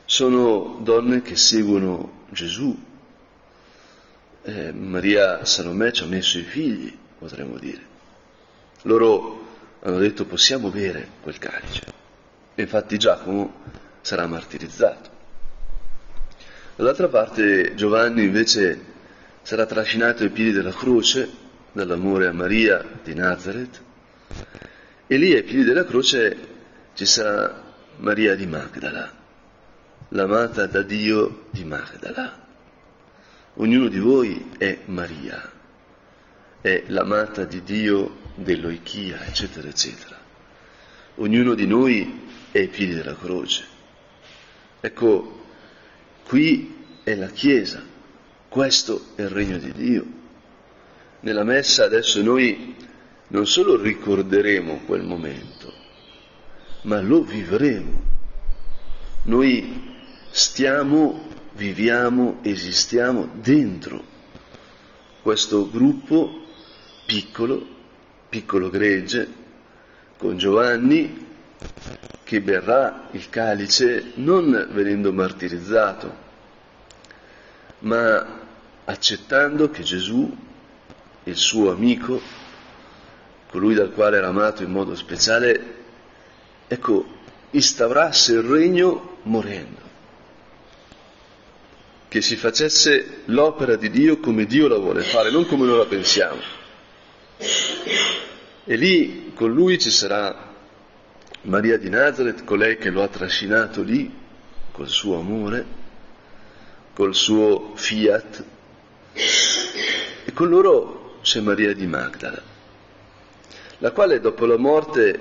sono 0.05 0.77
donne 0.81 1.23
che 1.23 1.35
seguono 1.35 2.25
Gesù. 2.29 2.77
Eh, 4.43 4.71
Maria 4.71 5.43
Salomè 5.43 5.91
ci 5.91 6.03
ha 6.03 6.05
messo 6.05 6.37
i 6.37 6.43
figli, 6.43 6.95
potremmo 7.17 7.57
dire. 7.57 7.81
Loro 8.83 9.45
hanno 9.81 9.97
detto 9.97 10.25
possiamo 10.25 10.69
bere 10.69 11.09
quel 11.21 11.39
calice. 11.39 11.83
E 12.53 12.61
infatti 12.61 12.97
Giacomo 12.99 13.53
sarà 14.01 14.27
martirizzato. 14.27 15.09
Dall'altra 16.75 17.07
parte 17.07 17.73
Giovanni 17.73 18.23
invece 18.23 18.79
sarà 19.41 19.65
trascinato 19.65 20.21
ai 20.21 20.29
piedi 20.29 20.51
della 20.51 20.71
croce 20.71 21.45
dall'amore 21.77 22.25
a 22.25 22.33
Maria 22.33 22.83
di 23.03 23.13
Nazareth 23.13 23.81
e 25.05 25.17
lì 25.17 25.33
ai 25.33 25.43
piedi 25.43 25.63
della 25.63 25.85
croce 25.85 26.55
ci 26.95 27.05
sarà 27.05 27.63
Maria 27.97 28.35
di 28.35 28.47
Magdala, 28.47 29.13
l'amata 30.09 30.65
da 30.65 30.81
Dio 30.81 31.45
di 31.51 31.63
Magdala. 31.63 32.45
Ognuno 33.59 33.87
di 33.89 33.99
voi 33.99 34.51
è 34.57 34.79
Maria, 34.85 35.51
è 36.61 36.83
l'amata 36.87 37.43
di 37.43 37.61
Dio 37.61 38.17
dell'oichia, 38.33 39.23
eccetera, 39.25 39.67
eccetera. 39.67 40.17
Ognuno 41.15 41.53
di 41.53 41.67
noi 41.67 42.27
è 42.51 42.57
ai 42.57 42.67
piedi 42.69 42.95
della 42.95 43.15
croce. 43.15 43.65
Ecco, 44.79 45.45
qui 46.23 46.85
è 47.03 47.13
la 47.15 47.29
Chiesa, 47.29 47.83
questo 48.49 49.09
è 49.15 49.21
il 49.21 49.29
regno 49.29 49.57
di 49.57 49.71
Dio. 49.71 50.05
Nella 51.21 51.43
messa 51.43 51.85
adesso 51.85 52.21
noi 52.21 52.75
non 53.29 53.47
solo 53.47 53.81
ricorderemo 53.81 54.81
quel 54.85 55.03
momento, 55.03 55.73
ma 56.83 57.01
lo 57.01 57.23
vivremo. 57.23 58.03
Noi 59.23 59.95
stiamo, 60.29 61.27
viviamo, 61.53 62.39
esistiamo 62.43 63.29
dentro 63.33 64.15
questo 65.21 65.69
gruppo 65.69 66.45
piccolo 67.05 67.75
piccolo 68.29 68.69
gregge 68.69 69.45
con 70.17 70.37
Giovanni 70.37 71.25
che 72.23 72.41
berrà 72.41 73.07
il 73.11 73.29
calice 73.29 74.11
non 74.15 74.67
venendo 74.71 75.13
martirizzato, 75.13 76.25
ma 77.79 78.39
accettando 78.83 79.69
che 79.69 79.83
Gesù, 79.83 80.35
il 81.27 81.35
suo 81.35 81.71
amico, 81.71 82.21
colui 83.49 83.73
dal 83.73 83.91
quale 83.91 84.17
era 84.17 84.27
amato 84.27 84.63
in 84.63 84.71
modo 84.71 84.95
speciale, 84.95 85.75
ecco, 86.67 87.05
instaurasse 87.51 88.33
il 88.33 88.41
regno 88.41 89.17
morendo, 89.23 89.81
che 92.07 92.21
si 92.21 92.37
facesse 92.37 93.23
l'opera 93.25 93.75
di 93.75 93.89
Dio 93.89 94.19
come 94.19 94.45
Dio 94.45 94.69
la 94.69 94.77
vuole 94.77 95.01
fare, 95.01 95.29
non 95.29 95.45
come 95.45 95.65
noi 95.65 95.77
la 95.77 95.85
pensiamo. 95.85 96.41
E 98.63 98.75
lì 98.75 99.33
con 99.33 99.51
lui 99.53 99.77
ci 99.79 99.91
sarà 99.91 100.53
Maria 101.41 101.77
di 101.77 101.89
Nazareth, 101.89 102.45
colei 102.45 102.77
che 102.77 102.89
lo 102.89 103.03
ha 103.03 103.07
trascinato 103.09 103.81
lì 103.81 104.11
col 104.71 104.87
suo 104.87 105.19
amore, 105.19 105.65
col 106.93 107.13
suo 107.13 107.73
fiat, 107.75 108.43
e 109.13 110.33
con 110.33 110.49
loro 110.49 111.06
c'è 111.27 111.41
Maria 111.41 111.73
di 111.73 111.85
Magdala, 111.85 112.41
la 113.79 113.91
quale 113.91 114.21
dopo 114.21 114.45
la 114.45 114.57
morte 114.57 115.19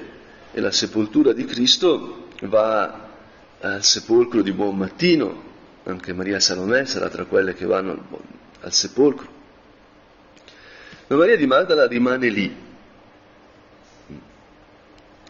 e 0.53 0.61
la 0.61 0.71
sepoltura 0.71 1.33
di 1.33 1.45
Cristo 1.45 2.29
va 2.43 3.09
al 3.59 3.83
sepolcro 3.83 4.41
di 4.43 4.53
buon 4.53 4.77
mattino, 4.77 5.43
anche 5.83 6.13
Maria 6.13 6.39
Salomè 6.39 6.85
sarà 6.85 7.09
tra 7.09 7.25
quelle 7.25 7.55
che 7.55 7.67
vanno 7.67 7.91
al, 7.91 8.03
al 8.61 8.73
sepolcro. 8.73 9.29
Ma 11.09 11.17
Maria 11.17 11.37
di 11.37 11.47
Magdala 11.47 11.89
rimane 11.89 12.29
lì, 12.29 12.57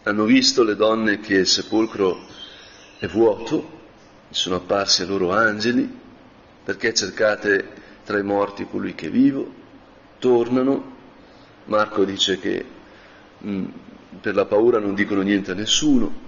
hanno 0.03 0.25
visto 0.25 0.61
le 0.61 0.75
donne 0.75 1.19
che 1.19 1.37
il 1.37 1.47
sepolcro 1.47 2.19
è 2.99 3.07
vuoto, 3.07 3.79
sono 4.29 4.57
apparsi 4.57 5.01
a 5.01 5.07
loro 5.07 5.31
angeli, 5.31 5.91
perché 6.63 6.93
cercate 6.93 7.67
tra 8.03 8.19
i 8.19 8.23
morti 8.23 8.67
colui 8.67 8.93
che 8.93 9.07
è 9.07 9.09
vivo, 9.09 9.65
tornano, 10.19 10.95
Marco 11.65 12.03
dice 12.03 12.39
che 12.39 12.65
mh, 13.37 13.49
mm, 13.49 13.65
per 14.21 14.35
la 14.35 14.45
paura 14.45 14.79
non 14.79 14.95
dicono 14.95 15.21
niente 15.21 15.51
a 15.51 15.55
nessuno, 15.55 16.25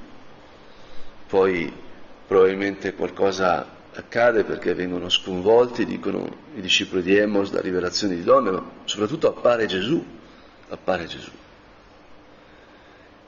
poi 1.28 1.72
probabilmente 2.28 2.94
qualcosa 2.94 3.78
accade 3.94 4.44
perché 4.44 4.74
vengono 4.74 5.10
sconvolti, 5.10 5.86
dicono 5.86 6.28
i 6.56 6.62
discepoli 6.62 7.02
di 7.02 7.16
Emos 7.16 7.52
da 7.52 7.62
rivelazione 7.62 8.16
di 8.16 8.24
donne, 8.24 8.52
ma 8.52 8.64
soprattutto 8.86 9.28
appare 9.28 9.66
Gesù, 9.66 10.04
appare 10.70 11.06
Gesù. 11.06 11.32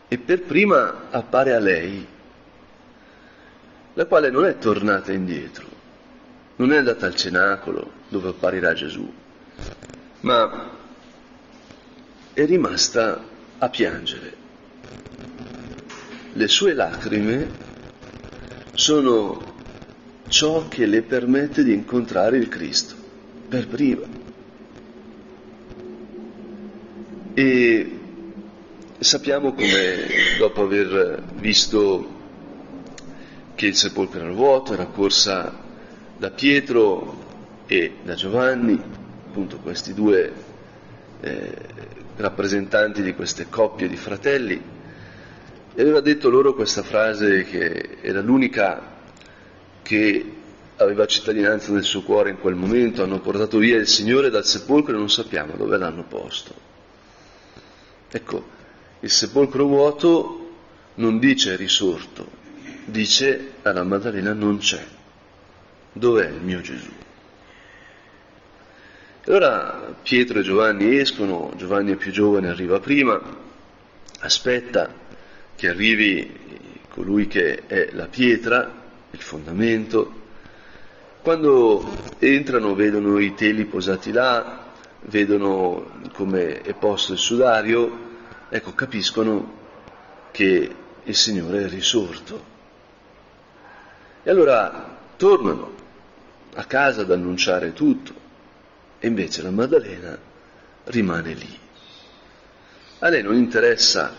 E 0.08 0.18
per 0.18 0.42
prima 0.44 1.10
appare 1.10 1.54
a 1.54 1.60
lei, 1.60 2.06
la 3.94 4.06
quale 4.06 4.30
non 4.30 4.46
è 4.46 4.58
tornata 4.58 5.12
indietro, 5.12 5.66
non 6.58 6.72
è 6.74 6.78
andata 6.78 7.06
al 7.06 7.16
cenacolo 7.16 7.92
dove 8.10 8.30
apparirà 8.30 8.74
Gesù, 8.74 9.12
ma 10.22 10.70
è 12.34 12.46
rimasta 12.46 13.24
a 13.58 13.70
piangere. 13.70 14.34
Le 16.34 16.48
sue 16.48 16.74
lacrime 16.74 17.50
sono 18.74 19.50
ciò 20.28 20.68
che 20.68 20.86
le 20.86 21.02
permette 21.02 21.64
di 21.64 21.74
incontrare 21.74 22.38
il 22.38 22.48
Cristo 22.48 22.96
per 23.50 23.68
prima. 23.68 24.20
E 27.34 28.00
sappiamo 28.98 29.54
come 29.54 30.08
dopo 30.38 30.62
aver 30.64 31.24
visto 31.36 32.20
che 33.56 33.66
il 33.68 33.76
sepolcro 33.76 34.22
era 34.22 34.32
vuoto, 34.32 34.74
era 34.74 34.86
corsa 34.86 35.54
da 36.18 36.30
Pietro 36.30 37.64
e 37.68 37.96
da 38.04 38.16
Giovanni, 38.16 38.82
appunto 39.32 39.60
questi 39.60 39.94
due 39.94 40.34
eh, 41.22 41.58
rappresentanti 42.18 43.02
di 43.02 43.16
queste 43.16 43.48
coppie 43.50 43.88
di 43.88 43.96
fratelli, 43.96 44.62
e 45.74 45.82
aveva 45.82 46.02
detto 46.02 46.30
loro 46.30 46.54
questa 46.54 46.84
frase 46.84 47.46
che 47.46 48.00
era 48.02 48.20
l'unica 48.20 49.00
che 49.82 50.34
aveva 50.76 51.06
cittadinanza 51.06 51.72
nel 51.72 51.84
suo 51.84 52.02
cuore 52.02 52.32
in 52.32 52.40
quel 52.40 52.56
momento, 52.56 53.04
hanno 53.04 53.22
portato 53.22 53.58
via 53.58 53.78
il 53.78 53.88
Signore 53.88 54.30
dal 54.30 54.46
sepolcro 54.46 54.96
e 54.96 54.98
non 54.98 55.10
sappiamo 55.10 55.56
dove 55.56 55.78
l'hanno 55.78 56.04
posto. 56.04 56.54
Ecco, 58.10 58.46
il 59.00 59.10
sepolcro 59.10 59.66
vuoto 59.66 60.50
non 60.96 61.20
dice 61.20 61.56
risorto, 61.56 62.28
dice 62.84 63.54
alla 63.62 63.84
Maddalena 63.84 64.34
non 64.34 64.58
c'è. 64.58 64.84
Dov'è 65.94 66.28
il 66.28 66.42
mio 66.42 66.60
Gesù? 66.60 66.92
Allora 69.28 69.94
Pietro 70.02 70.40
e 70.40 70.42
Giovanni 70.42 70.98
escono, 70.98 71.52
Giovanni 71.56 71.92
è 71.92 71.96
più 71.96 72.12
giovane, 72.12 72.50
arriva 72.50 72.80
prima, 72.80 73.22
aspetta 74.22 74.92
che 75.56 75.70
arrivi 75.70 76.40
colui 76.90 77.28
che 77.28 77.68
è 77.68 77.90
la 77.92 78.08
pietra, 78.08 78.82
il 79.12 79.22
fondamento. 79.22 80.12
Quando 81.22 81.88
entrano 82.18 82.74
vedono 82.74 83.20
i 83.20 83.36
teli 83.36 83.66
posati 83.66 84.12
là, 84.12 84.72
vedono 85.02 86.00
come 86.14 86.62
è 86.62 86.74
posto 86.74 87.14
il 87.14 87.20
sudario, 87.20 88.10
ecco 88.50 88.74
capiscono 88.74 89.54
che 90.32 90.76
il 91.04 91.16
Signore 91.16 91.66
è 91.66 91.70
risorto. 91.70 92.44
E 94.24 94.32
allora 94.32 94.98
tornano 95.16 95.76
a 96.56 96.64
casa 96.66 97.02
ad 97.02 97.12
annunciare 97.12 97.72
tutto 97.74 98.21
e 99.04 99.08
invece 99.08 99.42
la 99.42 99.50
Maddalena 99.50 100.16
rimane 100.86 101.34
lì. 101.34 101.60
A 103.00 103.10
lei 103.10 103.24
non 103.24 103.34
interessa 103.34 104.16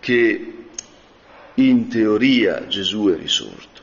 che 0.00 0.54
in 1.52 1.88
teoria 1.88 2.66
Gesù 2.66 3.08
è 3.08 3.16
risorto. 3.18 3.82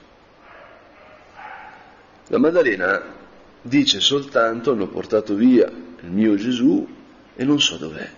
La 2.27 2.39
Maddalena 2.39 3.13
dice 3.61 3.99
soltanto 3.99 4.71
hanno 4.71 4.87
portato 4.87 5.35
via 5.35 5.67
il 5.67 6.09
mio 6.09 6.35
Gesù 6.35 6.87
e 7.35 7.43
non 7.43 7.61
so 7.61 7.77
dov'è. 7.77 8.09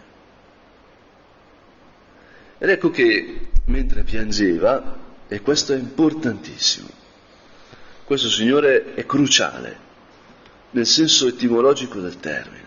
Ed 2.57 2.69
ecco 2.69 2.89
che 2.91 3.49
mentre 3.65 4.03
piangeva, 4.03 5.03
e 5.27 5.41
questo 5.41 5.73
è 5.73 5.75
importantissimo, 5.75 6.87
questo 8.05 8.29
Signore 8.29 8.93
è 8.93 9.05
cruciale 9.05 9.84
nel 10.71 10.85
senso 10.85 11.27
etimologico 11.27 11.99
del 11.99 12.19
termine. 12.19 12.63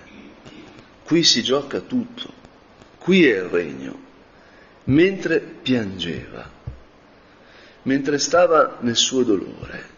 Qui 1.04 1.22
si 1.22 1.42
gioca 1.42 1.80
tutto, 1.80 2.32
qui 2.98 3.26
è 3.26 3.38
il 3.38 3.48
regno. 3.48 4.06
Mentre 4.84 5.40
piangeva, 5.40 6.50
mentre 7.82 8.18
stava 8.18 8.78
nel 8.80 8.96
suo 8.96 9.22
dolore, 9.22 9.96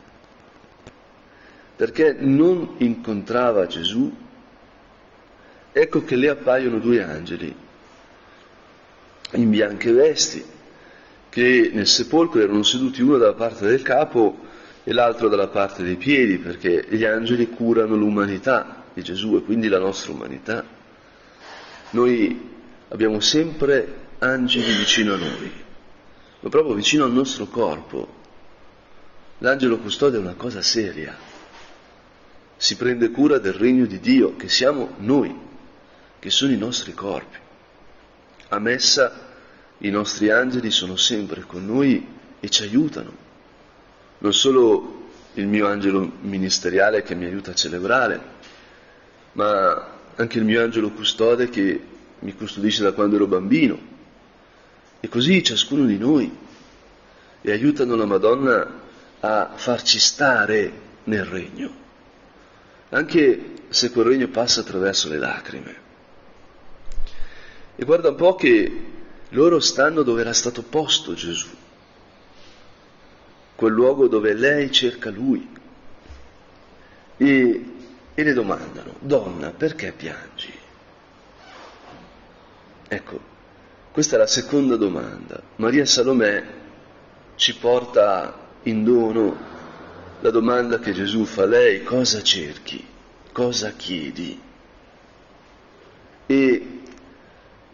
perché 1.77 2.13
non 2.19 2.75
incontrava 2.79 3.67
Gesù, 3.67 4.13
ecco 5.73 6.05
che 6.05 6.17
le 6.17 6.29
appaiono 6.29 6.79
due 6.79 7.03
angeli 7.03 7.55
in 9.33 9.51
bianche 9.51 9.93
vesti, 9.93 10.45
che 11.29 11.71
nel 11.73 11.87
sepolcro 11.87 12.41
erano 12.41 12.65
seduti 12.65 13.01
uno 13.01 13.17
dalla 13.17 13.35
parte 13.35 13.67
del 13.67 13.83
capo 13.83 14.49
e 14.83 14.93
l'altro 14.93 15.29
dalla 15.29 15.49
parte 15.49 15.83
dei 15.83 15.97
piedi, 15.97 16.39
perché 16.39 16.87
gli 16.89 17.05
angeli 17.05 17.49
curano 17.49 17.97
l'umanità 17.97 18.85
di 18.93 19.03
Gesù 19.03 19.37
e 19.37 19.43
quindi 19.43 19.69
la 19.69 19.79
nostra 19.79 20.13
umanità. 20.13 20.65
Noi 21.91 22.49
abbiamo 22.89 23.21
sempre 23.21 24.09
angeli 24.19 24.73
vicino 24.77 25.15
a 25.15 25.19
noi, 25.19 25.53
ma 26.41 26.49
proprio 26.49 26.75
vicino 26.75 27.05
al 27.05 27.13
nostro 27.13 27.47
corpo. 27.47 28.19
L'angelo 29.39 29.79
custode 29.79 30.17
è 30.17 30.21
una 30.21 30.35
cosa 30.35 30.63
seria 30.63 31.29
si 32.61 32.77
prende 32.77 33.11
cura 33.11 33.39
del 33.39 33.55
regno 33.55 33.87
di 33.87 34.01
Dio, 34.01 34.37
che 34.37 34.51
siamo 34.51 34.91
noi, 34.99 35.35
che 36.19 36.29
sono 36.29 36.53
i 36.53 36.59
nostri 36.59 36.93
corpi. 36.93 37.39
A 38.49 38.59
messa 38.59 39.29
i 39.79 39.89
nostri 39.89 40.29
angeli 40.29 40.71
sono 40.71 40.95
sempre 40.97 41.41
con 41.41 41.65
noi 41.65 42.07
e 42.39 42.49
ci 42.51 42.63
aiutano. 42.65 43.30
Non 44.21 44.33
solo 44.33 45.09
il 45.35 45.47
mio 45.47 45.67
angelo 45.67 46.11
ministeriale 46.21 47.03
che 47.03 47.15
mi 47.15 47.27
aiuta 47.27 47.51
a 47.51 47.55
celebrare, 47.55 48.21
ma 49.33 49.99
anche 50.15 50.39
il 50.39 50.45
mio 50.45 50.63
angelo 50.63 50.91
custode 50.91 51.51
che 51.51 51.81
mi 52.19 52.35
custodisce 52.35 52.83
da 52.83 52.93
quando 52.93 53.17
ero 53.17 53.27
bambino. 53.27 53.79
E 55.01 55.09
così 55.09 55.43
ciascuno 55.43 55.85
di 55.85 55.99
noi. 55.99 56.35
E 57.43 57.53
aiutano 57.53 57.95
la 57.95 58.07
Madonna 58.07 58.79
a 59.21 59.51
farci 59.55 59.99
stare 59.99 60.73
nel 61.05 61.25
regno 61.25 61.81
anche 62.91 63.59
se 63.69 63.91
quel 63.91 64.07
regno 64.07 64.29
passa 64.29 64.61
attraverso 64.61 65.09
le 65.09 65.19
lacrime. 65.19 65.89
E 67.77 67.85
guarda 67.85 68.11
un 68.11 68.17
po' 68.17 68.35
che 68.35 68.85
loro 69.31 69.61
stanno 69.61 70.03
dove 70.03 70.21
era 70.21 70.33
stato 70.33 70.63
posto 70.63 71.15
Gesù, 71.15 71.49
quel 73.61 73.75
luogo 73.75 74.09
dove 74.09 74.33
lei 74.33 74.73
cerca 74.73 75.11
lui. 75.11 75.47
E, 77.19 77.65
e 78.15 78.23
le 78.23 78.33
domandano, 78.33 78.95
donna, 79.01 79.51
perché 79.51 79.93
piangi? 79.93 80.51
Ecco, 82.89 83.21
questa 83.93 84.17
è 84.17 84.19
la 84.19 84.27
seconda 84.27 84.77
domanda. 84.77 85.43
Maria 85.57 85.85
Salomè 85.85 86.43
ci 87.35 87.55
porta 87.57 88.35
in 88.63 88.83
dono 88.83 89.37
la 90.21 90.31
domanda 90.31 90.79
che 90.79 90.93
Gesù 90.93 91.27
fa 91.27 91.43
a 91.43 91.47
lei, 91.47 91.83
cosa 91.83 92.23
cerchi? 92.23 92.83
Cosa 93.31 93.73
chiedi? 93.73 94.41
E 96.25 96.67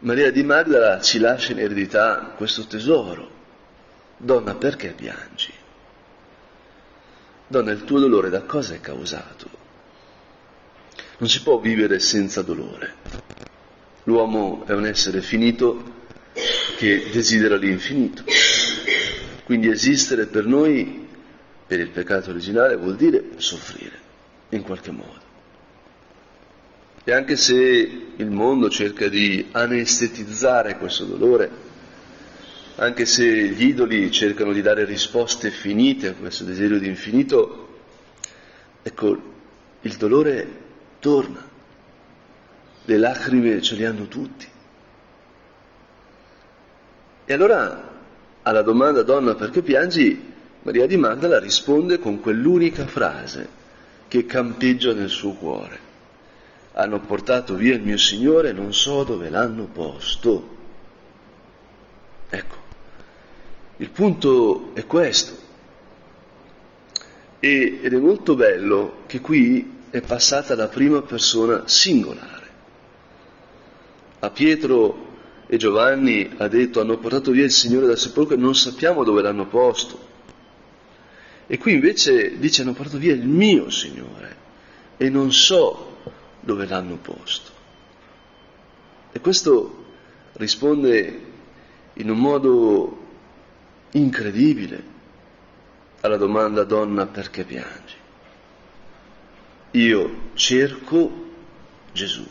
Maria 0.00 0.32
di 0.32 0.42
Magdala 0.42 1.00
ci 1.00 1.20
lascia 1.20 1.52
in 1.52 1.60
eredità 1.60 2.32
questo 2.36 2.66
tesoro. 2.66 3.30
Donna, 4.16 4.56
perché 4.56 4.88
piangi? 4.88 5.62
Donna, 7.48 7.70
il 7.70 7.84
tuo 7.84 8.00
dolore 8.00 8.28
da 8.28 8.42
cosa 8.42 8.74
è 8.74 8.80
causato? 8.80 9.48
Non 11.18 11.28
si 11.28 11.42
può 11.42 11.58
vivere 11.58 12.00
senza 12.00 12.42
dolore. 12.42 12.94
L'uomo 14.04 14.64
è 14.66 14.72
un 14.72 14.86
essere 14.86 15.20
finito 15.20 15.94
che 16.76 17.08
desidera 17.12 17.56
l'infinito. 17.56 18.24
Quindi 19.44 19.68
esistere 19.68 20.26
per 20.26 20.44
noi 20.44 21.06
per 21.66 21.80
il 21.80 21.90
peccato 21.90 22.30
originale 22.30 22.76
vuol 22.76 22.96
dire 22.96 23.22
soffrire, 23.36 23.98
in 24.50 24.62
qualche 24.62 24.90
modo. 24.90 25.24
E 27.04 27.12
anche 27.12 27.36
se 27.36 27.56
il 28.16 28.30
mondo 28.30 28.68
cerca 28.68 29.08
di 29.08 29.46
anestetizzare 29.52 30.76
questo 30.76 31.04
dolore, 31.04 31.65
anche 32.76 33.06
se 33.06 33.24
gli 33.24 33.68
idoli 33.68 34.10
cercano 34.10 34.52
di 34.52 34.60
dare 34.60 34.84
risposte 34.84 35.50
finite 35.50 36.08
a 36.08 36.14
questo 36.14 36.44
desiderio 36.44 36.78
di 36.78 36.88
infinito, 36.88 37.68
ecco, 38.82 39.34
il 39.80 39.96
dolore 39.96 40.46
torna. 40.98 41.44
Le 42.84 42.98
lacrime 42.98 43.62
ce 43.62 43.76
le 43.76 43.86
hanno 43.86 44.06
tutti. 44.06 44.46
E 47.24 47.32
allora 47.32 47.94
alla 48.42 48.62
domanda 48.62 49.02
donna 49.02 49.34
perché 49.34 49.62
piangi, 49.62 50.34
Maria 50.62 50.86
di 50.86 50.96
Magdala 50.96 51.40
risponde 51.40 51.98
con 51.98 52.20
quell'unica 52.20 52.86
frase 52.86 53.48
che 54.06 54.26
campeggia 54.26 54.92
nel 54.92 55.08
suo 55.08 55.32
cuore. 55.32 55.84
Hanno 56.74 57.00
portato 57.00 57.54
via 57.54 57.74
il 57.74 57.82
mio 57.82 57.96
Signore, 57.96 58.52
non 58.52 58.74
so 58.74 59.02
dove 59.02 59.30
l'hanno 59.30 59.64
posto. 59.64 60.54
Ecco, 62.28 62.65
il 63.78 63.90
punto 63.90 64.70
è 64.74 64.86
questo. 64.86 65.44
E, 67.38 67.80
ed 67.82 67.92
è 67.92 67.98
molto 67.98 68.34
bello 68.34 69.02
che 69.06 69.20
qui 69.20 69.74
è 69.90 70.00
passata 70.00 70.54
la 70.54 70.68
prima 70.68 71.02
persona 71.02 71.62
singolare. 71.66 72.44
A 74.20 74.30
Pietro 74.30 75.04
e 75.46 75.56
Giovanni 75.58 76.32
ha 76.38 76.48
detto 76.48 76.80
hanno 76.80 76.98
portato 76.98 77.30
via 77.30 77.44
il 77.44 77.50
Signore 77.50 77.86
dal 77.86 77.98
sepolcro 77.98 78.34
e 78.34 78.38
non 78.38 78.54
sappiamo 78.54 79.04
dove 79.04 79.22
l'hanno 79.22 79.46
posto. 79.46 80.04
E 81.46 81.58
qui 81.58 81.74
invece 81.74 82.38
dice 82.38 82.62
hanno 82.62 82.72
portato 82.72 82.98
via 82.98 83.12
il 83.12 83.26
mio 83.26 83.70
Signore 83.70 84.36
e 84.96 85.10
non 85.10 85.32
so 85.32 85.98
dove 86.40 86.66
l'hanno 86.66 86.96
posto. 86.96 87.52
E 89.12 89.20
questo 89.20 89.84
risponde 90.32 91.20
in 91.94 92.10
un 92.10 92.18
modo 92.18 93.04
incredibile 93.92 94.94
alla 96.00 96.16
domanda 96.16 96.64
donna 96.64 97.06
perché 97.06 97.44
piangi. 97.44 97.94
Io 99.72 100.30
cerco 100.34 101.24
Gesù. 101.92 102.26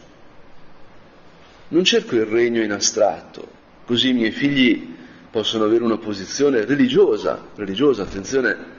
Non 1.68 1.84
cerco 1.84 2.16
il 2.16 2.26
regno 2.26 2.62
in 2.62 2.72
astratto, 2.72 3.48
così 3.86 4.10
i 4.10 4.14
miei 4.14 4.32
figli 4.32 4.94
possono 5.32 5.66
avere 5.66 5.84
una 5.84 5.98
posizione 5.98 6.64
religiosa, 6.64 7.48
religiosa, 7.56 8.04
attenzione, 8.04 8.74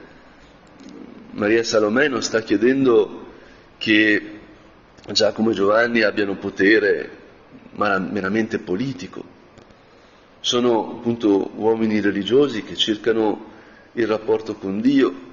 Maria 1.31 1.61
Salomè 1.61 2.07
non 2.07 2.23
sta 2.23 2.41
chiedendo 2.41 3.25
che 3.77 4.39
Giacomo 5.11 5.51
e 5.51 5.53
Giovanni 5.53 6.01
abbiano 6.01 6.35
potere 6.35 7.09
meramente 7.73 8.57
politico, 8.57 9.23
sono 10.39 10.97
appunto 10.97 11.51
uomini 11.55 11.99
religiosi 11.99 12.63
che 12.63 12.75
cercano 12.75 13.55
il 13.93 14.07
rapporto 14.07 14.55
con 14.55 14.79
Dio 14.79 15.25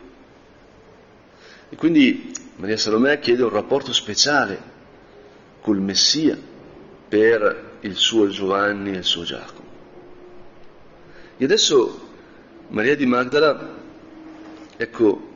e 1.69 1.77
quindi 1.77 2.33
Maria 2.57 2.77
Salomè 2.77 3.19
chiede 3.19 3.43
un 3.43 3.51
rapporto 3.51 3.93
speciale 3.93 4.73
col 5.61 5.81
Messia 5.81 6.39
per 7.09 7.79
il 7.81 7.97
suo 7.97 8.29
Giovanni 8.29 8.93
e 8.93 8.99
il 8.99 9.05
suo 9.05 9.25
Giacomo. 9.25 9.69
E 11.37 11.45
adesso 11.45 12.09
Maria 12.69 12.95
di 12.95 13.07
Magdala, 13.07 13.75
ecco, 14.77 15.33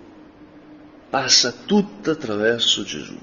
passa 1.10 1.52
tutta 1.66 2.12
attraverso 2.12 2.84
Gesù, 2.84 3.18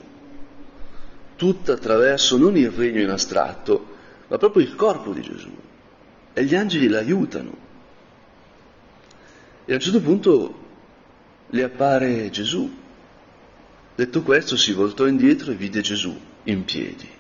tutta 1.36 1.74
attraverso 1.74 2.38
non 2.38 2.58
il 2.58 2.70
regno 2.70 3.02
in 3.02 3.10
astratto, 3.10 3.94
ma 4.28 4.38
proprio 4.38 4.64
il 4.64 4.76
corpo 4.76 5.14
di 5.14 5.22
Gesù. 5.22 5.52
E 6.36 6.44
gli 6.44 6.54
angeli 6.54 6.88
l'aiutano. 6.88 7.58
E 9.66 9.72
a 9.72 9.76
un 9.76 9.82
certo 9.82 10.02
punto 10.02 10.64
le 11.48 11.64
appare 11.64 12.30
Gesù. 12.30 12.84
Detto 13.96 14.22
questo 14.22 14.56
si 14.56 14.74
voltò 14.74 15.08
indietro 15.08 15.52
e 15.52 15.56
vide 15.56 15.82
Gesù 15.82 16.16
in 16.44 16.64
piedi 16.66 17.16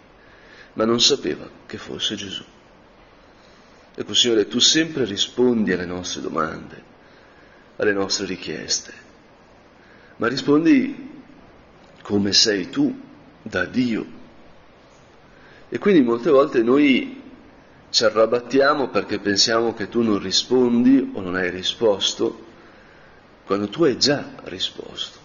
ma 0.75 0.86
non 0.86 1.01
sapeva 1.01 1.49
che 1.65 1.78
fosse 1.78 2.15
Gesù. 2.15 2.43
Ecco 3.95 4.13
Signore, 4.13 4.47
tu 4.47 4.60
sempre 4.60 5.06
rispondi 5.06 5.71
alle 5.71 5.86
nostre 5.86 6.21
domande, 6.21 6.84
alle 7.78 7.93
nostre 7.93 8.25
richieste, 8.25 8.93
ma 10.17 10.28
rispondi 10.28 11.23
come 12.01 12.34
sei 12.34 12.69
tu, 12.69 13.04
da 13.41 13.65
Dio. 13.65 14.23
E 15.69 15.78
quindi 15.78 16.01
molte 16.01 16.30
volte 16.30 16.62
noi 16.62 17.21
ci 17.96 18.04
arrabattiamo 18.04 18.90
perché 18.90 19.20
pensiamo 19.20 19.74
che 19.74 19.88
tu 19.88 20.02
non 20.02 20.20
rispondi 20.20 21.12
o 21.14 21.22
non 21.22 21.36
hai 21.36 21.50
risposto, 21.50 22.44
quando 23.46 23.70
tu 23.70 23.86
hai 23.86 23.98
già 23.98 24.34
risposto. 24.44 25.18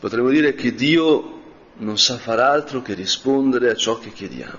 Potremmo 0.00 0.30
dire 0.30 0.54
che 0.54 0.74
Dio 0.74 1.42
non 1.74 1.96
sa 1.96 2.18
far 2.18 2.40
altro 2.40 2.82
che 2.82 2.94
rispondere 2.94 3.70
a 3.70 3.76
ciò 3.76 4.00
che 4.00 4.10
chiediamo, 4.10 4.58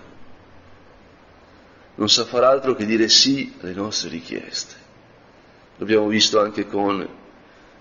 non 1.95 2.07
sa 2.07 2.23
far 2.23 2.45
altro 2.45 2.75
che 2.75 2.85
dire 2.85 3.09
sì 3.09 3.53
alle 3.59 3.73
nostre 3.73 4.07
richieste. 4.07 4.75
L'abbiamo 5.79 6.07
visto 6.07 6.39
anche 6.39 6.65
con 6.65 7.05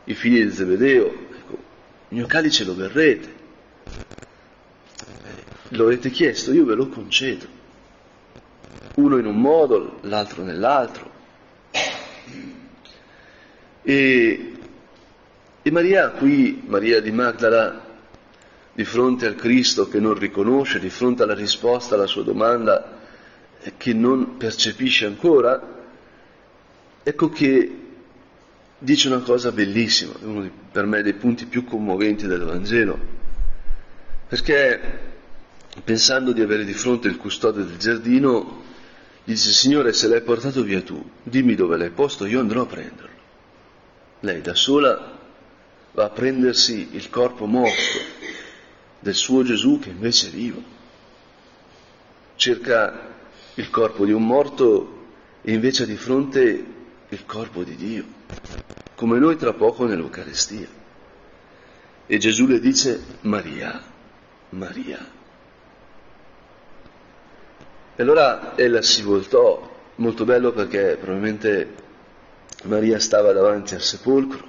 i 0.07 0.15
figli 0.17 0.43
di 0.43 0.51
Zebedeo, 0.51 1.07
ecco, 1.07 1.53
il 2.09 2.17
mio 2.17 2.27
calice 2.27 2.65
lo 2.65 2.75
verrete, 2.75 3.35
lo 5.69 5.85
avete 5.85 6.11
chiesto, 6.11 6.53
io 6.53 6.65
ve 6.65 6.75
lo 6.75 6.89
concedo, 6.89 7.58
uno 8.95 9.19
in 9.19 9.27
un 9.27 9.41
modo, 9.41 9.99
l'altro 10.03 10.43
nell'altro. 10.43 11.11
E, 13.83 14.53
e 15.63 15.71
Maria 15.71 16.11
qui, 16.11 16.63
Maria 16.67 17.01
di 17.01 17.11
Magdala, 17.11 17.87
di 18.73 18.85
fronte 18.85 19.27
al 19.27 19.35
Cristo 19.35 19.89
che 19.89 19.99
non 19.99 20.15
riconosce, 20.15 20.79
di 20.79 20.91
fronte 20.91 21.23
alla 21.25 21.35
risposta 21.35 21.95
alla 21.95 22.07
sua 22.07 22.23
domanda 22.23 22.97
che 23.77 23.93
non 23.93 24.37
percepisce 24.37 25.07
ancora, 25.07 25.61
ecco 27.03 27.29
che 27.29 27.77
dice 28.79 29.09
una 29.09 29.19
cosa 29.19 29.51
bellissima, 29.51 30.13
uno 30.21 30.43
di, 30.43 30.51
per 30.71 30.87
me 30.87 31.03
dei 31.03 31.15
punti 31.15 31.47
più 31.47 31.65
commoventi 31.65 32.27
del 32.27 32.45
Vangelo, 32.45 32.99
perché 34.29 35.07
pensando 35.83 36.33
di 36.33 36.41
avere 36.41 36.65
di 36.65 36.75
fronte 36.75 37.09
il 37.09 37.17
custode 37.17 37.65
del 37.65 37.79
giardino, 37.79 38.58
dice 39.29 39.53
Signore 39.53 39.93
se 39.93 40.09
l'hai 40.09 40.23
portato 40.23 40.63
via 40.63 40.81
tu, 40.81 41.07
dimmi 41.23 41.55
dove 41.55 41.77
l'hai 41.77 41.91
posto, 41.91 42.25
io 42.25 42.41
andrò 42.41 42.63
a 42.63 42.67
prenderlo. 42.67 43.17
Lei 44.21 44.41
da 44.41 44.55
sola 44.55 45.19
va 45.93 46.05
a 46.05 46.09
prendersi 46.09 46.89
il 46.93 47.11
corpo 47.11 47.45
morto 47.45 47.99
del 48.99 49.15
suo 49.15 49.43
Gesù 49.43 49.79
che 49.81 49.91
invece 49.91 50.29
è 50.29 50.31
vivo. 50.31 50.63
Cerca 52.37 53.17
il 53.57 53.69
corpo 53.69 54.07
di 54.07 54.13
un 54.13 54.25
morto 54.25 55.09
e 55.43 55.53
invece 55.53 55.83
ha 55.83 55.87
di 55.87 55.97
fronte 55.97 56.65
il 57.07 57.27
corpo 57.27 57.65
di 57.65 57.77
Dio, 57.77 58.05
come 58.95 59.19
noi 59.19 59.37
tra 59.37 59.53
poco 59.53 59.85
nell'Eucarestia. 59.85 60.69
E 62.07 62.17
Gesù 62.17 62.47
le 62.47 62.61
dice 62.61 62.99
Maria, 63.21 63.79
Maria. 64.51 65.18
E 67.99 68.03
allora 68.05 68.57
ella 68.57 68.81
si 68.81 69.03
voltò, 69.03 69.61
molto 69.97 70.25
bello 70.25 70.53
perché 70.53 70.97
probabilmente 71.01 71.75
Maria 72.63 73.01
stava 73.01 73.33
davanti 73.33 73.75
al 73.75 73.81
sepolcro, 73.81 74.47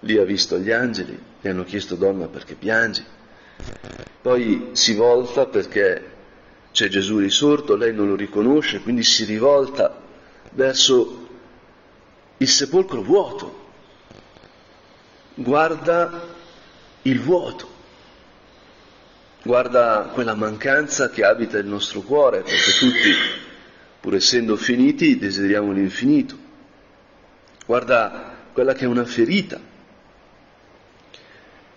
lì 0.00 0.16
ha 0.16 0.24
visto 0.24 0.56
gli 0.56 0.70
angeli, 0.70 1.22
le 1.42 1.50
hanno 1.50 1.64
chiesto 1.64 1.94
donna 1.94 2.28
perché 2.28 2.54
piangi, 2.54 3.04
poi 4.22 4.70
si 4.72 4.94
volta 4.94 5.44
perché 5.44 6.10
c'è 6.72 6.88
Gesù 6.88 7.18
risorto, 7.18 7.76
lei 7.76 7.92
non 7.92 8.08
lo 8.08 8.14
riconosce, 8.14 8.80
quindi 8.80 9.02
si 9.02 9.24
rivolta 9.26 10.00
verso 10.52 11.28
il 12.38 12.48
sepolcro 12.48 13.02
vuoto, 13.02 13.58
guarda 15.34 16.28
il 17.02 17.20
vuoto, 17.20 17.68
guarda 19.42 20.10
quella 20.12 20.34
mancanza 20.34 21.10
che 21.10 21.24
abita 21.24 21.58
il 21.58 21.66
nostro 21.66 22.00
cuore, 22.00 22.42
perché 22.42 22.72
tutti, 22.78 23.12
pur 24.00 24.14
essendo 24.14 24.56
finiti, 24.56 25.18
desideriamo 25.18 25.72
l'infinito, 25.72 26.36
guarda 27.66 28.36
quella 28.52 28.74
che 28.74 28.84
è 28.84 28.88
una 28.88 29.04
ferita 29.04 29.68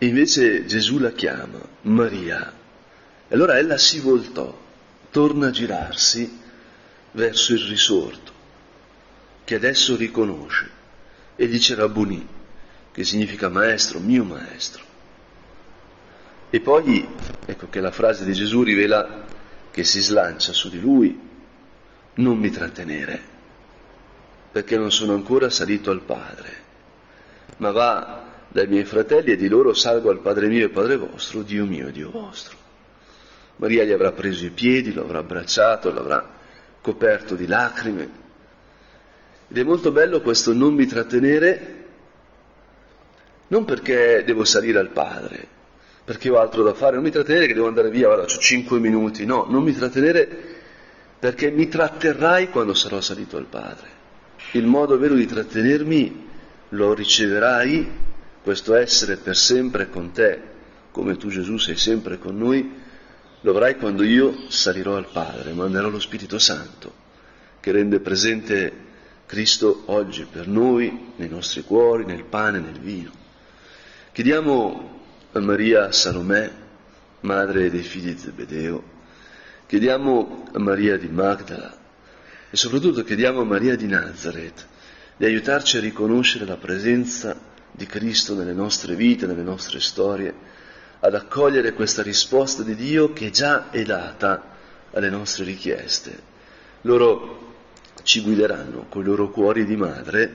e 0.03 0.07
invece 0.07 0.65
Gesù 0.65 0.99
la 0.99 1.13
chiama 1.13 1.59
Maria. 1.83 2.51
E 3.29 3.33
allora 3.33 3.57
ella 3.57 3.77
si 3.77 4.01
voltò, 4.01 4.53
torna 5.09 5.47
a 5.47 5.51
girarsi 5.51 6.41
verso 7.11 7.53
il 7.53 7.61
risorto, 7.61 8.33
che 9.45 9.55
adesso 9.55 9.95
riconosce, 9.95 10.69
e 11.37 11.47
dice 11.47 11.75
Rabboni, 11.75 12.27
che 12.91 13.03
significa 13.05 13.47
maestro, 13.47 13.99
mio 13.99 14.25
maestro. 14.25 14.83
E 16.53 16.59
poi, 16.59 17.03
ecco 17.47 17.67
che 17.67 17.79
la 17.79 17.89
frase 17.89 18.25
di 18.25 18.31
Gesù 18.31 18.61
rivela 18.61 19.25
che 19.71 19.83
si 19.83 20.01
slancia 20.01 20.53
su 20.53 20.69
di 20.69 20.79
lui, 20.79 21.19
non 22.17 22.37
mi 22.37 22.51
trattenere, 22.51 23.19
perché 24.51 24.77
non 24.77 24.91
sono 24.91 25.15
ancora 25.15 25.49
salito 25.49 25.89
al 25.89 26.01
Padre, 26.01 26.49
ma 27.57 27.71
va 27.71 28.25
dai 28.49 28.67
miei 28.67 28.85
fratelli 28.85 29.31
e 29.31 29.35
di 29.35 29.47
loro 29.47 29.73
salgo 29.73 30.11
al 30.11 30.19
Padre 30.19 30.47
mio 30.47 30.67
e 30.67 30.69
Padre 30.69 30.97
vostro, 30.97 31.41
Dio 31.41 31.65
mio 31.65 31.87
e 31.87 31.91
Dio 31.91 32.11
vostro. 32.11 32.55
Maria 33.55 33.83
gli 33.83 33.91
avrà 33.91 34.11
preso 34.11 34.45
i 34.45 34.51
piedi, 34.51 34.93
lo 34.93 35.05
avrà 35.05 35.17
abbracciato, 35.17 35.91
l'avrà 35.91 36.23
coperto 36.81 37.33
di 37.33 37.47
lacrime. 37.47 38.09
Ed 39.47 39.57
è 39.57 39.63
molto 39.63 39.91
bello 39.91 40.21
questo 40.21 40.53
non 40.53 40.75
mi 40.75 40.85
trattenere, 40.85 41.85
non 43.47 43.65
perché 43.65 44.21
devo 44.23 44.45
salire 44.45 44.77
al 44.77 44.89
Padre, 44.89 45.61
perché 46.05 46.29
ho 46.29 46.39
altro 46.39 46.63
da 46.63 46.73
fare, 46.73 46.95
non 46.95 47.03
mi 47.03 47.11
trattenere 47.11 47.47
che 47.47 47.53
devo 47.53 47.67
andare 47.67 47.89
via, 47.89 48.07
guarda, 48.07 48.23
ho 48.23 48.37
cinque 48.37 48.79
minuti, 48.79 49.25
no, 49.25 49.45
non 49.49 49.63
mi 49.63 49.73
trattenere 49.73 50.51
perché 51.17 51.49
mi 51.51 51.69
tratterrai 51.69 52.49
quando 52.49 52.73
sarò 52.73 52.99
salito 52.99 53.37
al 53.37 53.45
Padre. 53.45 53.87
Il 54.51 54.65
modo 54.65 54.97
vero 54.97 55.13
di 55.13 55.25
trattenermi 55.25 56.27
lo 56.69 56.93
riceverai, 56.93 57.89
questo 58.43 58.75
essere 58.75 59.15
per 59.15 59.37
sempre 59.37 59.89
con 59.89 60.11
te, 60.11 60.41
come 60.91 61.15
tu 61.15 61.29
Gesù 61.29 61.57
sei 61.57 61.77
sempre 61.77 62.17
con 62.17 62.37
noi, 62.37 62.81
lo 63.39 63.51
avrai 63.51 63.77
quando 63.77 64.03
io 64.03 64.49
salirò 64.49 64.97
al 64.97 65.07
Padre, 65.11 65.53
manderò 65.53 65.87
lo 65.87 65.99
Spirito 65.99 66.39
Santo, 66.39 66.93
che 67.61 67.71
rende 67.71 67.99
presente 67.99 68.71
Cristo 69.25 69.83
oggi 69.85 70.27
per 70.29 70.47
noi, 70.47 71.13
nei 71.15 71.29
nostri 71.29 71.63
cuori, 71.63 72.05
nel 72.05 72.25
pane, 72.25 72.59
nel 72.59 72.79
vino. 72.79 73.11
Chiediamo 74.11 74.92
Maria 75.39 75.91
Salomè, 75.91 76.51
madre 77.21 77.71
dei 77.71 77.81
figli 77.81 78.13
di 78.13 78.19
Zebedeo, 78.19 78.83
chiediamo 79.65 80.45
a 80.51 80.59
Maria 80.59 80.97
di 80.97 81.07
Magdala 81.07 81.75
e 82.49 82.55
soprattutto 82.55 83.03
chiediamo 83.03 83.41
a 83.41 83.45
Maria 83.45 83.75
di 83.75 83.87
Nazareth 83.87 84.67
di 85.17 85.25
aiutarci 85.25 85.77
a 85.77 85.79
riconoscere 85.79 86.45
la 86.45 86.57
presenza 86.57 87.35
di 87.71 87.85
Cristo 87.87 88.35
nelle 88.35 88.53
nostre 88.53 88.95
vite, 88.95 89.25
nelle 89.25 89.41
nostre 89.41 89.79
storie, 89.79 90.33
ad 90.99 91.15
accogliere 91.15 91.73
questa 91.73 92.03
risposta 92.03 92.61
di 92.61 92.75
Dio 92.75 93.11
che 93.13 93.31
già 93.31 93.71
è 93.71 93.81
data 93.81 94.51
alle 94.91 95.09
nostre 95.09 95.45
richieste. 95.45 96.31
Loro 96.81 97.55
ci 98.03 98.21
guideranno 98.21 98.85
con 98.87 99.01
i 99.01 99.05
loro 99.05 99.31
cuori 99.31 99.65
di 99.65 99.75
madre 99.75 100.31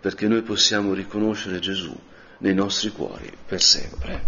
perché 0.00 0.28
noi 0.28 0.42
possiamo 0.42 0.94
riconoscere 0.94 1.58
Gesù 1.58 1.96
nei 2.38 2.54
nostri 2.54 2.90
cuori 2.90 3.30
per 3.46 3.60
sempre. 3.60 4.22